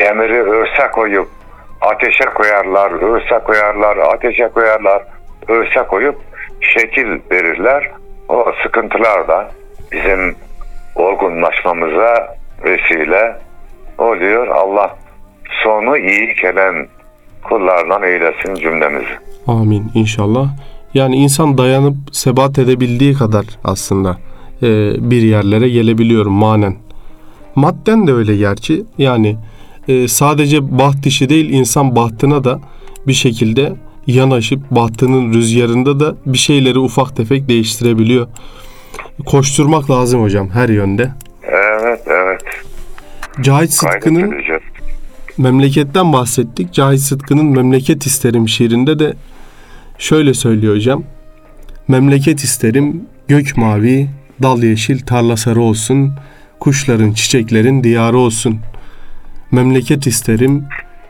demiri 0.00 0.42
örse 0.42 0.90
koyup 0.92 1.28
ateşe 1.80 2.24
koyarlar, 2.24 2.90
örse 2.90 3.38
koyarlar, 3.38 3.96
ateşe 3.96 4.48
koyarlar, 4.48 5.02
örse 5.48 5.82
koyup 5.82 6.16
şekil 6.60 7.20
verirler. 7.30 7.90
O 8.28 8.52
sıkıntılar 8.62 9.28
da 9.28 9.50
bizim 9.92 10.36
olgunlaşmamıza 10.94 12.36
vesile 12.64 13.36
oluyor. 13.98 14.46
Allah 14.46 14.96
sonu 15.62 15.98
iyi 15.98 16.34
gelen 16.34 16.88
kullardan 17.44 18.02
eylesin 18.02 18.54
cümlemizi. 18.54 19.18
Amin 19.46 19.90
inşallah. 19.94 20.48
Yani 20.98 21.16
insan 21.16 21.58
dayanıp 21.58 21.96
sebat 22.12 22.58
edebildiği 22.58 23.14
kadar 23.14 23.44
aslında 23.64 24.18
e, 24.62 24.66
bir 25.10 25.22
yerlere 25.22 25.68
gelebiliyor 25.68 26.26
manen. 26.26 26.76
Madden 27.54 28.06
de 28.06 28.12
öyle 28.12 28.36
gerçi. 28.36 28.84
Yani 28.98 29.36
e, 29.88 30.08
sadece 30.08 30.78
baht 30.78 31.06
işi 31.06 31.28
değil 31.28 31.50
insan 31.50 31.96
bahtına 31.96 32.44
da 32.44 32.60
bir 33.06 33.12
şekilde 33.12 33.72
yanaşıp 34.06 34.70
bahtının 34.70 35.32
rüzgarında 35.34 36.00
da 36.00 36.16
bir 36.26 36.38
şeyleri 36.38 36.78
ufak 36.78 37.16
tefek 37.16 37.48
değiştirebiliyor. 37.48 38.26
Koşturmak 39.26 39.90
lazım 39.90 40.22
hocam 40.22 40.48
her 40.48 40.68
yönde. 40.68 41.10
Evet, 41.42 42.00
evet. 42.06 42.42
Cahit 43.40 43.72
Sıtkı'nın 43.72 44.34
memleketten 45.38 46.12
bahsettik. 46.12 46.72
Cahit 46.72 47.00
Sıtkı'nın 47.00 47.46
Memleket 47.46 48.06
İsterim 48.06 48.48
şiirinde 48.48 48.98
de 48.98 49.14
şöyle 49.98 50.34
söylüyor 50.34 50.74
hocam. 50.74 51.04
Memleket 51.88 52.44
isterim 52.44 53.02
gök 53.28 53.56
mavi, 53.56 54.08
dal 54.42 54.62
yeşil, 54.62 55.00
tarla 55.00 55.36
sarı 55.36 55.60
olsun. 55.60 56.14
Kuşların, 56.60 57.12
çiçeklerin 57.12 57.84
diyarı 57.84 58.18
olsun. 58.18 58.60
Memleket 59.50 60.06
isterim 60.06 60.64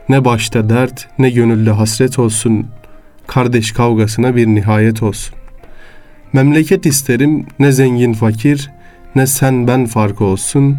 ne 0.08 0.24
başta 0.24 0.68
dert 0.68 1.08
ne 1.18 1.30
gönülde 1.30 1.70
hasret 1.70 2.18
olsun. 2.18 2.66
Kardeş 3.26 3.72
kavgasına 3.72 4.36
bir 4.36 4.46
nihayet 4.46 5.02
olsun. 5.02 5.34
Memleket 6.32 6.86
isterim 6.86 7.46
ne 7.58 7.72
zengin 7.72 8.12
fakir 8.12 8.70
ne 9.14 9.26
sen 9.26 9.66
ben 9.66 9.86
farkı 9.86 10.24
olsun. 10.24 10.76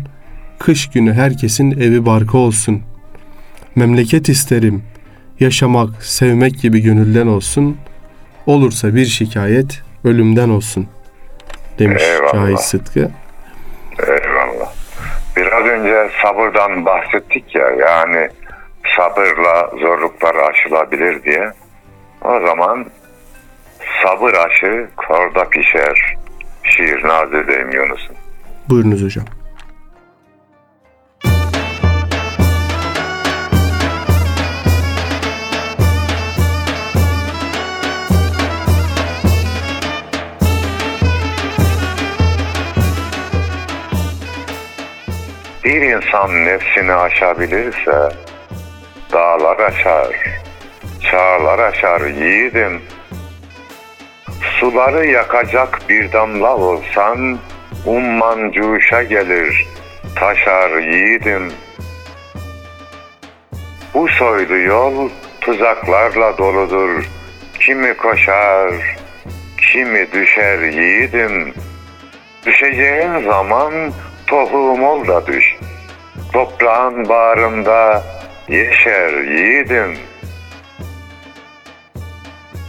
Kış 0.60 0.88
günü 0.88 1.14
herkesin 1.14 1.72
evi 1.72 2.06
barkı 2.06 2.38
olsun. 2.38 2.82
Memleket 3.76 4.30
isterim 4.30 4.84
yaşamak, 5.40 6.04
sevmek 6.04 6.62
gibi 6.62 6.82
gönülden 6.82 7.28
olsun. 7.28 7.78
Olursa 8.46 8.96
bir 8.96 9.06
şikayet 9.06 9.82
ölümden 10.06 10.50
olsun. 10.50 10.88
Demiş 11.80 12.04
Eyvallah. 12.04 12.34
Cahit 12.34 12.60
Sıtkı. 12.60 13.12
Eyvallah. 14.08 14.74
Biraz 15.36 15.66
önce 15.66 16.10
sabırdan 16.24 16.86
bahsettik 16.86 17.56
ya 17.56 17.70
yani 17.70 18.30
sabırla 18.98 19.72
zorluklar 19.82 20.36
aşılabilir 20.36 21.24
diye. 21.24 21.52
O 22.22 22.40
zaman 22.48 22.86
sabır 24.04 24.34
aşı 24.34 24.88
korda 24.98 25.50
pişer. 25.50 26.16
Şiir 26.64 27.04
nazedeyim 27.04 27.72
Yunus'un. 27.72 28.16
Buyurunuz 28.70 29.04
hocam. 29.04 29.26
Bir 45.70 45.82
insan 45.82 46.46
nefsini 46.46 46.94
aşabilirse 46.94 48.10
dağlar 49.14 49.60
aşar, 49.60 50.08
çağlar 51.12 51.60
aşar 51.60 52.02
yiğidim. 52.02 52.82
Suları 54.60 55.08
yakacak 55.08 55.80
bir 55.90 56.12
damla 56.12 56.56
olsan 56.58 57.38
umman 57.86 58.52
cuşa 58.52 59.04
gelir, 59.04 59.68
taşar 60.16 60.78
yiğidim. 60.78 61.52
Bu 63.94 64.08
soylu 64.08 64.58
yol 64.58 65.10
tuzaklarla 65.42 66.38
doludur. 66.38 67.10
Kimi 67.60 67.98
koşar, 67.98 68.74
kimi 69.72 70.12
düşer 70.12 70.60
yiğidim. 70.60 71.54
Düşeceğin 72.46 73.26
zaman 73.26 73.74
tohum 74.30 74.84
ol 74.84 75.08
da 75.08 75.28
düş. 75.28 75.56
Toprağın 76.34 77.10
bağrında 77.10 78.04
yeşer 78.48 79.24
yiğidim. 79.24 79.98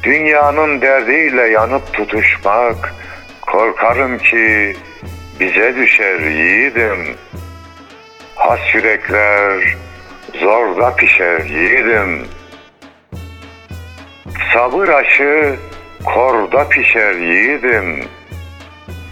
Dünyanın 0.03 0.81
derdiyle 0.81 1.42
yanıp 1.42 1.92
tutuşmak, 1.92 2.94
korkarım 3.42 4.18
ki 4.18 4.77
bize 5.40 5.77
düşer 5.77 6.20
yiğidim. 6.20 7.16
Has 8.37 8.75
yürekler 8.75 9.77
zorda 10.40 10.96
pişer 10.96 11.40
yiğidim. 11.40 12.27
Sabır 14.53 14.88
aşı 14.88 15.57
korda 16.05 16.68
pişer 16.68 17.14
yiğidim. 17.14 18.05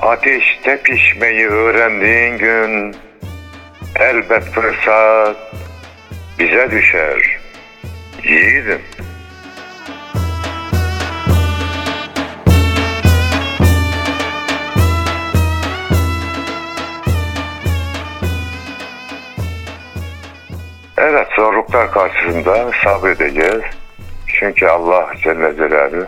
Ateşte 0.01 0.83
pişmeyi 0.83 1.47
öğrendiğin 1.47 2.39
gün 2.39 2.97
elbet 3.97 4.43
fırsat 4.43 5.37
bize 6.39 6.71
düşer. 6.71 7.39
Yiğidim. 8.25 8.83
Evet 20.99 21.29
zorluklar 21.37 21.93
karşısında 21.93 22.71
sabredeceğiz. 22.85 23.63
Çünkü 24.27 24.67
Allah 24.67 25.11
Celle 25.23 25.57
Celaluhu 25.57 26.07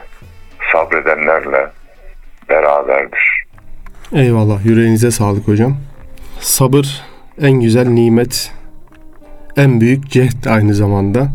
sabredenlerle 0.72 1.66
beraberdir. 2.48 3.30
Eyvallah 4.12 4.64
yüreğinize 4.64 5.11
sağlık 5.11 5.49
hocam. 5.49 5.77
Sabır 6.40 7.03
en 7.42 7.53
güzel 7.53 7.88
nimet, 7.88 8.53
en 9.57 9.81
büyük 9.81 10.11
cehd 10.11 10.44
aynı 10.44 10.75
zamanda. 10.75 11.29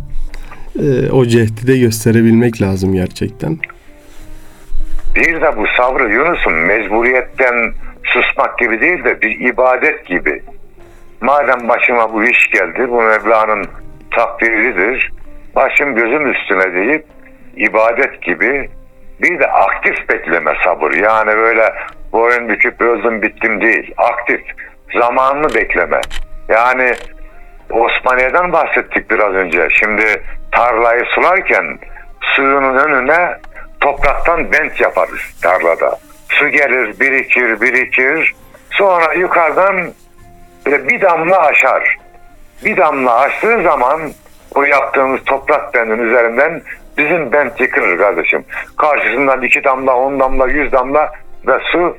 Ee, 0.80 1.12
o 1.12 1.26
cehdi 1.26 1.68
de 1.68 1.78
gösterebilmek 1.78 2.62
lazım 2.62 2.94
gerçekten. 2.94 3.58
Bir 5.16 5.42
de 5.42 5.58
bu 5.58 5.66
sabrı 5.78 6.14
Yunus'un 6.14 6.54
mecburiyetten 6.54 7.74
susmak 8.04 8.60
gibi 8.60 8.82
değil 8.82 9.04
de 9.04 9.22
bir 9.22 9.40
ibadet 9.40 10.06
gibi. 10.06 10.44
Madem 11.22 11.68
başıma 11.70 12.14
bu 12.14 12.24
iş 12.24 12.50
geldi, 12.50 12.90
bu 12.90 13.02
Mevla'nın 13.02 13.68
takdiridir. 14.12 15.12
Başım 15.56 15.96
gözüm 15.96 16.32
üstüne 16.32 16.74
deyip 16.74 17.06
ibadet 17.58 18.22
gibi 18.22 18.70
bir 19.22 19.40
de 19.40 19.48
aktif 19.48 20.10
bekleme 20.10 20.54
sabır. 20.64 20.94
Yani 20.94 21.38
böyle 21.38 21.74
boyun 22.12 22.50
büküp 22.50 22.82
öldüm 22.82 23.22
bittim 23.22 23.62
değil. 23.62 23.94
Aktif. 23.98 24.42
Zamanını 25.00 25.56
bekleme. 25.56 26.02
Yani 26.50 26.94
Osmaniye'den 27.72 28.54
bahsettik 28.54 29.12
biraz 29.12 29.34
önce. 29.34 29.68
Şimdi 29.80 30.22
tarlayı 30.52 31.06
sularken 31.06 31.80
suyunun 32.22 32.78
önüne 32.78 33.38
topraktan 33.82 34.52
bent 34.52 34.82
yaparız 34.82 35.40
tarlada. 35.42 35.98
Su 36.30 36.48
gelir, 36.48 37.00
birikir, 37.00 37.62
birikir. 37.62 38.36
Sonra 38.72 39.14
yukarıdan 39.14 39.92
bir 40.66 41.02
damla 41.02 41.40
aşar. 41.40 41.98
Bir 42.66 42.78
damla 42.78 43.20
aştığı 43.20 43.64
zaman 43.64 44.02
o 44.56 44.64
yaptığımız 44.64 45.24
toprak 45.26 45.74
bendin 45.74 46.00
üzerinden 46.00 46.62
bizim 46.98 47.32
bent 47.32 47.60
yıkılır 47.60 47.98
kardeşim. 47.98 48.46
Karşısından 48.78 49.42
iki 49.42 49.64
damla, 49.64 49.96
on 49.96 50.20
damla, 50.20 50.48
yüz 50.48 50.72
damla 50.72 51.12
ve 51.48 51.60
su 51.72 51.98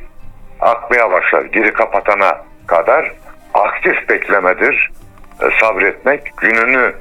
akmaya 0.61 1.11
başlar. 1.11 1.45
Geri 1.45 1.73
kapatana 1.73 2.45
kadar 2.67 3.13
aktif 3.55 4.09
beklemedir. 4.09 4.91
E, 5.43 5.47
Sabretmek, 5.61 6.37
gününü 6.37 6.95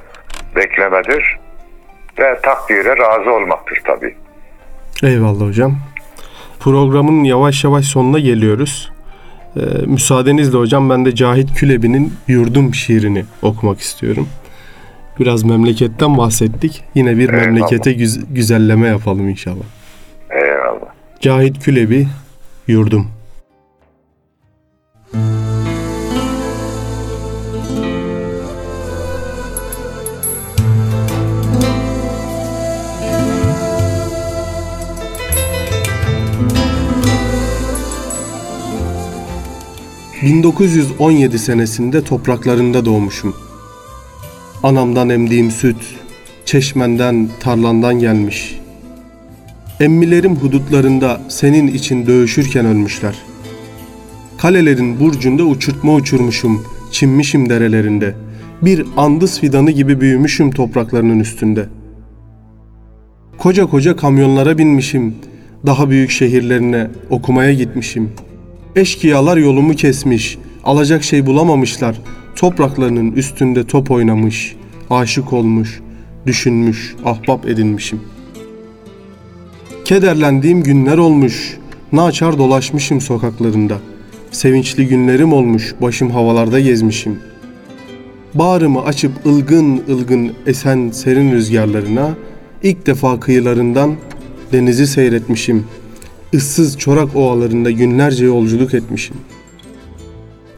beklemedir 0.56 1.38
ve 2.18 2.40
takdire 2.42 2.96
razı 2.96 3.30
olmaktır 3.30 3.80
tabii. 3.84 4.14
Eyvallah 5.02 5.46
hocam. 5.46 5.76
Programın 6.60 7.24
yavaş 7.24 7.64
yavaş 7.64 7.84
sonuna 7.84 8.18
geliyoruz. 8.18 8.92
Ee, 9.56 9.60
müsaadenizle 9.86 10.58
hocam 10.58 10.90
ben 10.90 11.04
de 11.04 11.14
Cahit 11.14 11.54
Külebi'nin 11.54 12.14
Yurdum 12.28 12.74
şiirini 12.74 13.24
okumak 13.42 13.80
istiyorum. 13.80 14.28
Biraz 15.20 15.44
memleketten 15.44 16.18
bahsettik. 16.18 16.84
Yine 16.94 17.16
bir 17.18 17.28
Eyvallah. 17.28 17.46
memlekete 17.46 17.92
güz- 17.92 18.34
güzelleme 18.34 18.88
yapalım 18.88 19.28
inşallah. 19.28 19.64
Eyvallah. 20.30 20.92
Cahit 21.20 21.64
Külebi 21.64 22.08
Yurdum. 22.68 23.06
...1917 40.22 41.38
senesinde 41.38 42.04
topraklarında 42.04 42.84
doğmuşum. 42.84 43.36
Anamdan 44.62 45.08
emdiğim 45.08 45.50
süt, 45.50 45.76
çeşmenden, 46.44 47.28
tarlandan 47.40 47.98
gelmiş. 47.98 48.60
Emmilerim 49.80 50.36
hudutlarında 50.36 51.20
senin 51.28 51.66
için 51.66 52.06
dövüşürken 52.06 52.66
ölmüşler. 52.66 53.14
Kalelerin 54.38 55.00
burcunda 55.00 55.44
uçurtma 55.44 55.94
uçurmuşum, 55.94 56.64
çinmişim 56.92 57.50
derelerinde. 57.50 58.14
Bir 58.62 58.86
andız 58.96 59.40
fidanı 59.40 59.70
gibi 59.70 60.00
büyümüşüm 60.00 60.50
topraklarının 60.50 61.20
üstünde. 61.20 61.66
Koca 63.38 63.66
koca 63.66 63.96
kamyonlara 63.96 64.58
binmişim, 64.58 65.14
daha 65.66 65.90
büyük 65.90 66.10
şehirlerine 66.10 66.90
okumaya 67.10 67.52
gitmişim. 67.52 68.10
Eşkıyalar 68.76 69.36
yolumu 69.36 69.74
kesmiş, 69.74 70.38
alacak 70.64 71.04
şey 71.04 71.26
bulamamışlar. 71.26 71.96
Topraklarının 72.36 73.12
üstünde 73.12 73.66
top 73.66 73.90
oynamış, 73.90 74.56
aşık 74.90 75.32
olmuş, 75.32 75.80
düşünmüş, 76.26 76.94
ahbap 77.04 77.46
edinmişim.'' 77.46 78.16
Kederlendiğim 79.86 80.62
günler 80.62 80.98
olmuş, 80.98 81.56
naçar 81.92 82.38
dolaşmışım 82.38 83.00
sokaklarında. 83.00 83.78
Sevinçli 84.30 84.86
günlerim 84.86 85.32
olmuş, 85.32 85.74
başım 85.82 86.10
havalarda 86.10 86.60
gezmişim. 86.60 87.18
Bağrımı 88.34 88.84
açıp 88.84 89.26
ılgın 89.26 89.82
ılgın 89.88 90.32
esen 90.46 90.90
serin 90.90 91.32
rüzgarlarına, 91.32 92.14
ilk 92.62 92.86
defa 92.86 93.20
kıyılarından 93.20 93.94
denizi 94.52 94.86
seyretmişim. 94.86 95.64
Issız 96.32 96.78
çorak 96.78 97.16
ovalarında 97.16 97.70
günlerce 97.70 98.24
yolculuk 98.24 98.74
etmişim. 98.74 99.16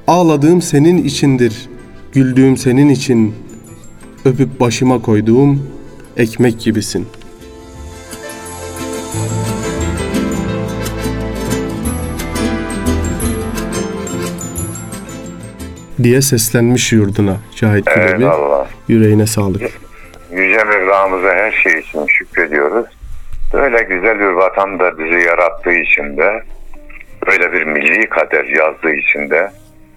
Ağladığım 0.08 0.62
senin 0.62 1.04
içindir, 1.04 1.68
güldüğüm 2.12 2.56
senin 2.56 2.88
için, 2.88 3.34
öpüp 4.24 4.60
başıma 4.60 5.02
koyduğum 5.02 5.70
ekmek 6.16 6.60
gibisin.'' 6.60 7.18
diye 16.02 16.22
seslenmiş 16.22 16.92
yurduna 16.92 17.36
Cahit. 17.56 17.88
Eyvallah. 17.88 18.66
Yüreğine 18.88 19.26
sağlık. 19.26 19.62
Yüce 20.32 20.64
Mevlamıza 20.64 21.34
her 21.34 21.52
şey 21.52 21.78
için 21.78 22.06
şükrediyoruz. 22.06 22.86
Böyle 23.52 23.82
güzel 23.82 24.20
bir 24.20 24.24
vatan 24.24 24.78
da 24.78 24.98
bizi 24.98 25.26
yarattığı 25.26 25.72
için 25.72 26.16
de 26.16 26.44
böyle 27.26 27.52
bir 27.52 27.64
milli 27.64 28.08
kader 28.08 28.44
yazdığı 28.44 28.92
için 28.92 29.30
de 29.30 29.50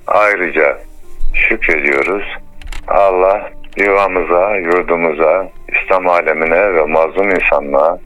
ayrıca 0.08 0.78
şükrediyoruz. 1.34 2.24
Allah 2.88 3.50
yuvamıza, 3.78 4.56
yurdumuza, 4.56 5.48
İslam 5.68 6.08
alemine 6.08 6.74
ve 6.74 6.86
mazlum 6.86 7.30
insanlığa 7.30 7.98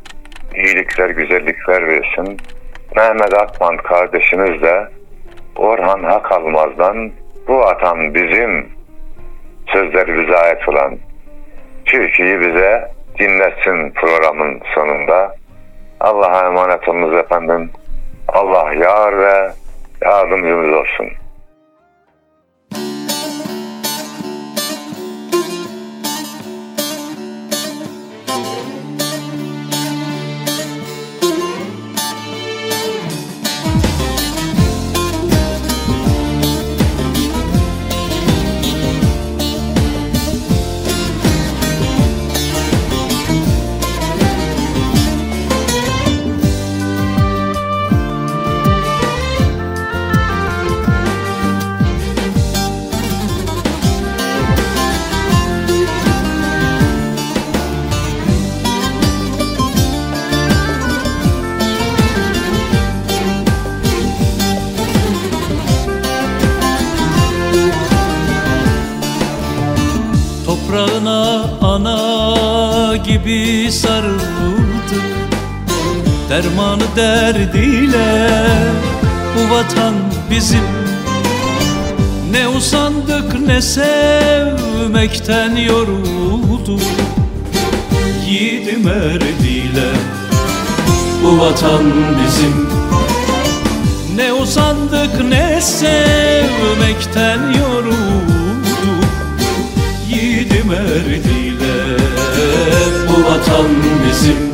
iyilikler, 0.55 1.09
güzellikler 1.09 1.87
versin. 1.87 2.37
Mehmet 2.95 3.33
Akman 3.33 3.77
kardeşimiz 3.77 4.61
de 4.61 4.87
Orhan 5.55 6.03
Hakalmaz'dan 6.03 7.11
bu 7.47 7.59
vatan 7.59 8.13
bizim 8.13 8.69
sözleri 9.67 10.21
bize 10.21 10.37
ait 10.37 10.69
olan 10.69 10.97
Türkiye'yi 11.85 12.39
bize 12.39 12.91
dinletsin 13.19 13.91
programın 13.91 14.61
sonunda. 14.75 15.35
Allah'a 15.99 16.45
emanet 16.45 16.89
olunuz 16.89 17.15
efendim. 17.15 17.71
Allah 18.27 18.73
yar 18.73 19.17
ve 19.17 19.51
yardımcımız 20.01 20.73
olsun. 20.73 21.24
Ana 71.75 72.95
gibi 72.95 73.71
sarıldık 73.71 74.95
Dermanı 76.29 76.83
derdiyle 76.95 78.43
bu 79.35 79.53
vatan 79.55 79.93
bizim. 80.31 80.63
Ne 82.31 82.47
usandık 82.47 83.39
ne 83.47 83.61
Sevmekten 83.61 85.55
yoruldu. 85.55 86.79
Yiğidim 88.29 88.87
erdiyle 88.87 89.89
Bu 91.23 91.39
vatan 91.39 91.83
bizim. 92.25 92.69
Ne 94.15 94.33
uzandık 94.33 95.23
ne 95.29 95.61
sevmekten 95.61 97.39
yorulduk 97.59 98.04
Erdiyle 100.71 101.97
Bu 103.07 103.23
vatan 103.25 103.65
bizim 104.07 104.44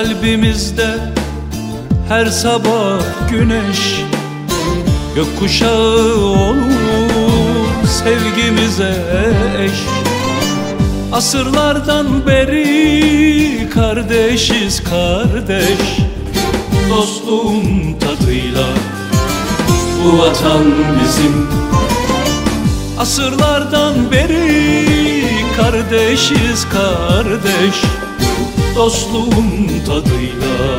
kalbimizde 0.00 0.98
her 2.08 2.26
sabah 2.26 3.00
güneş 3.30 4.00
Gökkuşağı 5.14 6.16
olur 6.16 7.66
sevgimize 8.04 8.94
eş. 9.60 9.72
Asırlardan 11.12 12.26
beri 12.26 13.70
kardeşiz 13.70 14.82
kardeş 14.84 15.98
Dostluğun 16.90 17.96
tadıyla 18.00 18.66
bu 20.04 20.18
vatan 20.18 20.64
bizim. 21.02 21.48
Asırlardan 22.98 23.94
beri 24.12 24.86
kardeşiz 25.56 26.66
kardeş 26.72 28.09
Dostluğun 28.76 29.68
tadıyla. 29.86 30.78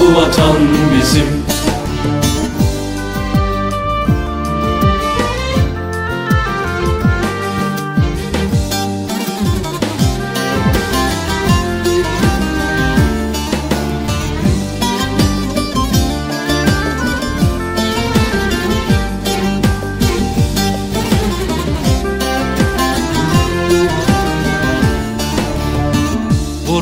Bu 0.00 0.14
vatan 0.20 0.56
bizim 0.94 1.49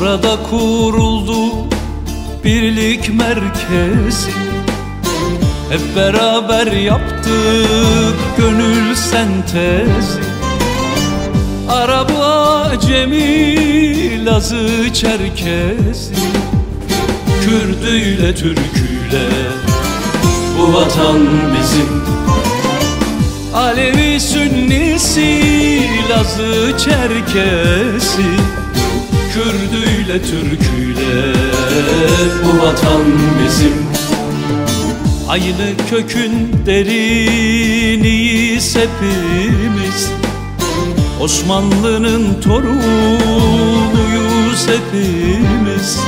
Burada 0.09 0.43
kuruldu 0.49 1.67
birlik 2.43 3.13
merkezi. 3.13 4.31
Hep 5.69 5.95
beraber 5.95 6.71
yaptık 6.71 8.15
gönül 8.37 8.95
sentezi. 8.95 10.19
Arabı 11.69 12.23
acemi, 12.23 14.25
Lazı 14.25 14.93
Çerkezi. 14.93 16.15
Kürdüyle 17.45 18.35
Türküyle 18.35 19.29
bu 20.57 20.73
vatan 20.73 21.19
bizim. 21.59 22.03
Alevi 23.53 24.19
Sünnisi, 24.19 25.41
Lazı 26.09 26.77
Çerkesi 26.77 28.58
Kürdüyle 29.39 30.21
Türküyle. 30.21 31.33
Bu 32.43 32.51
vatan 32.61 33.05
bizim. 33.43 33.75
Aynı 35.29 35.77
kökün 35.89 36.31
deriniyiz 36.65 38.75
hepimiz. 38.75 40.11
Osmanlı'nın 41.21 42.41
torunuyuz 42.41 42.87
hepimiz. 44.67 45.99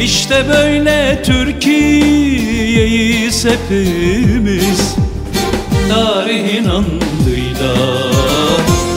İşte 0.00 0.44
böyle 0.48 1.22
Türkiye'yiz 1.22 3.44
hepimiz. 3.44 4.94
Tarihin 5.88 6.64
andıyla 6.64 7.74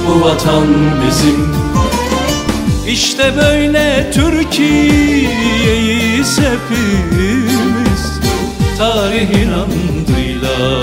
bu 0.07 0.21
vatan 0.21 0.67
bizim 1.07 1.60
işte 2.91 3.33
böyle 3.35 4.11
Türkiye'yiz 4.11 4.89
hepimiz 6.39 8.19
Tarihin 8.77 9.51
andıyla. 9.51 10.81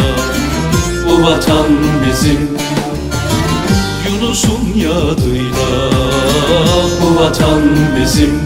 Bu 1.06 1.22
vatan 1.22 1.66
bizim 2.06 2.48
Yunus'un 4.06 4.74
yadıyla. 4.76 5.90
Bu 7.02 7.16
vatan 7.20 7.62
bizim 8.00 8.40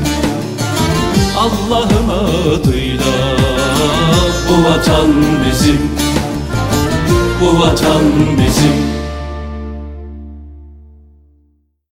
Allah'ın 1.37 2.09
adıyla. 2.09 3.37
Bu 4.49 4.55
vatan 4.65 5.11
bizim 5.47 5.81
Bu 7.41 7.61
vatan 7.61 8.03
bizim 8.37 9.02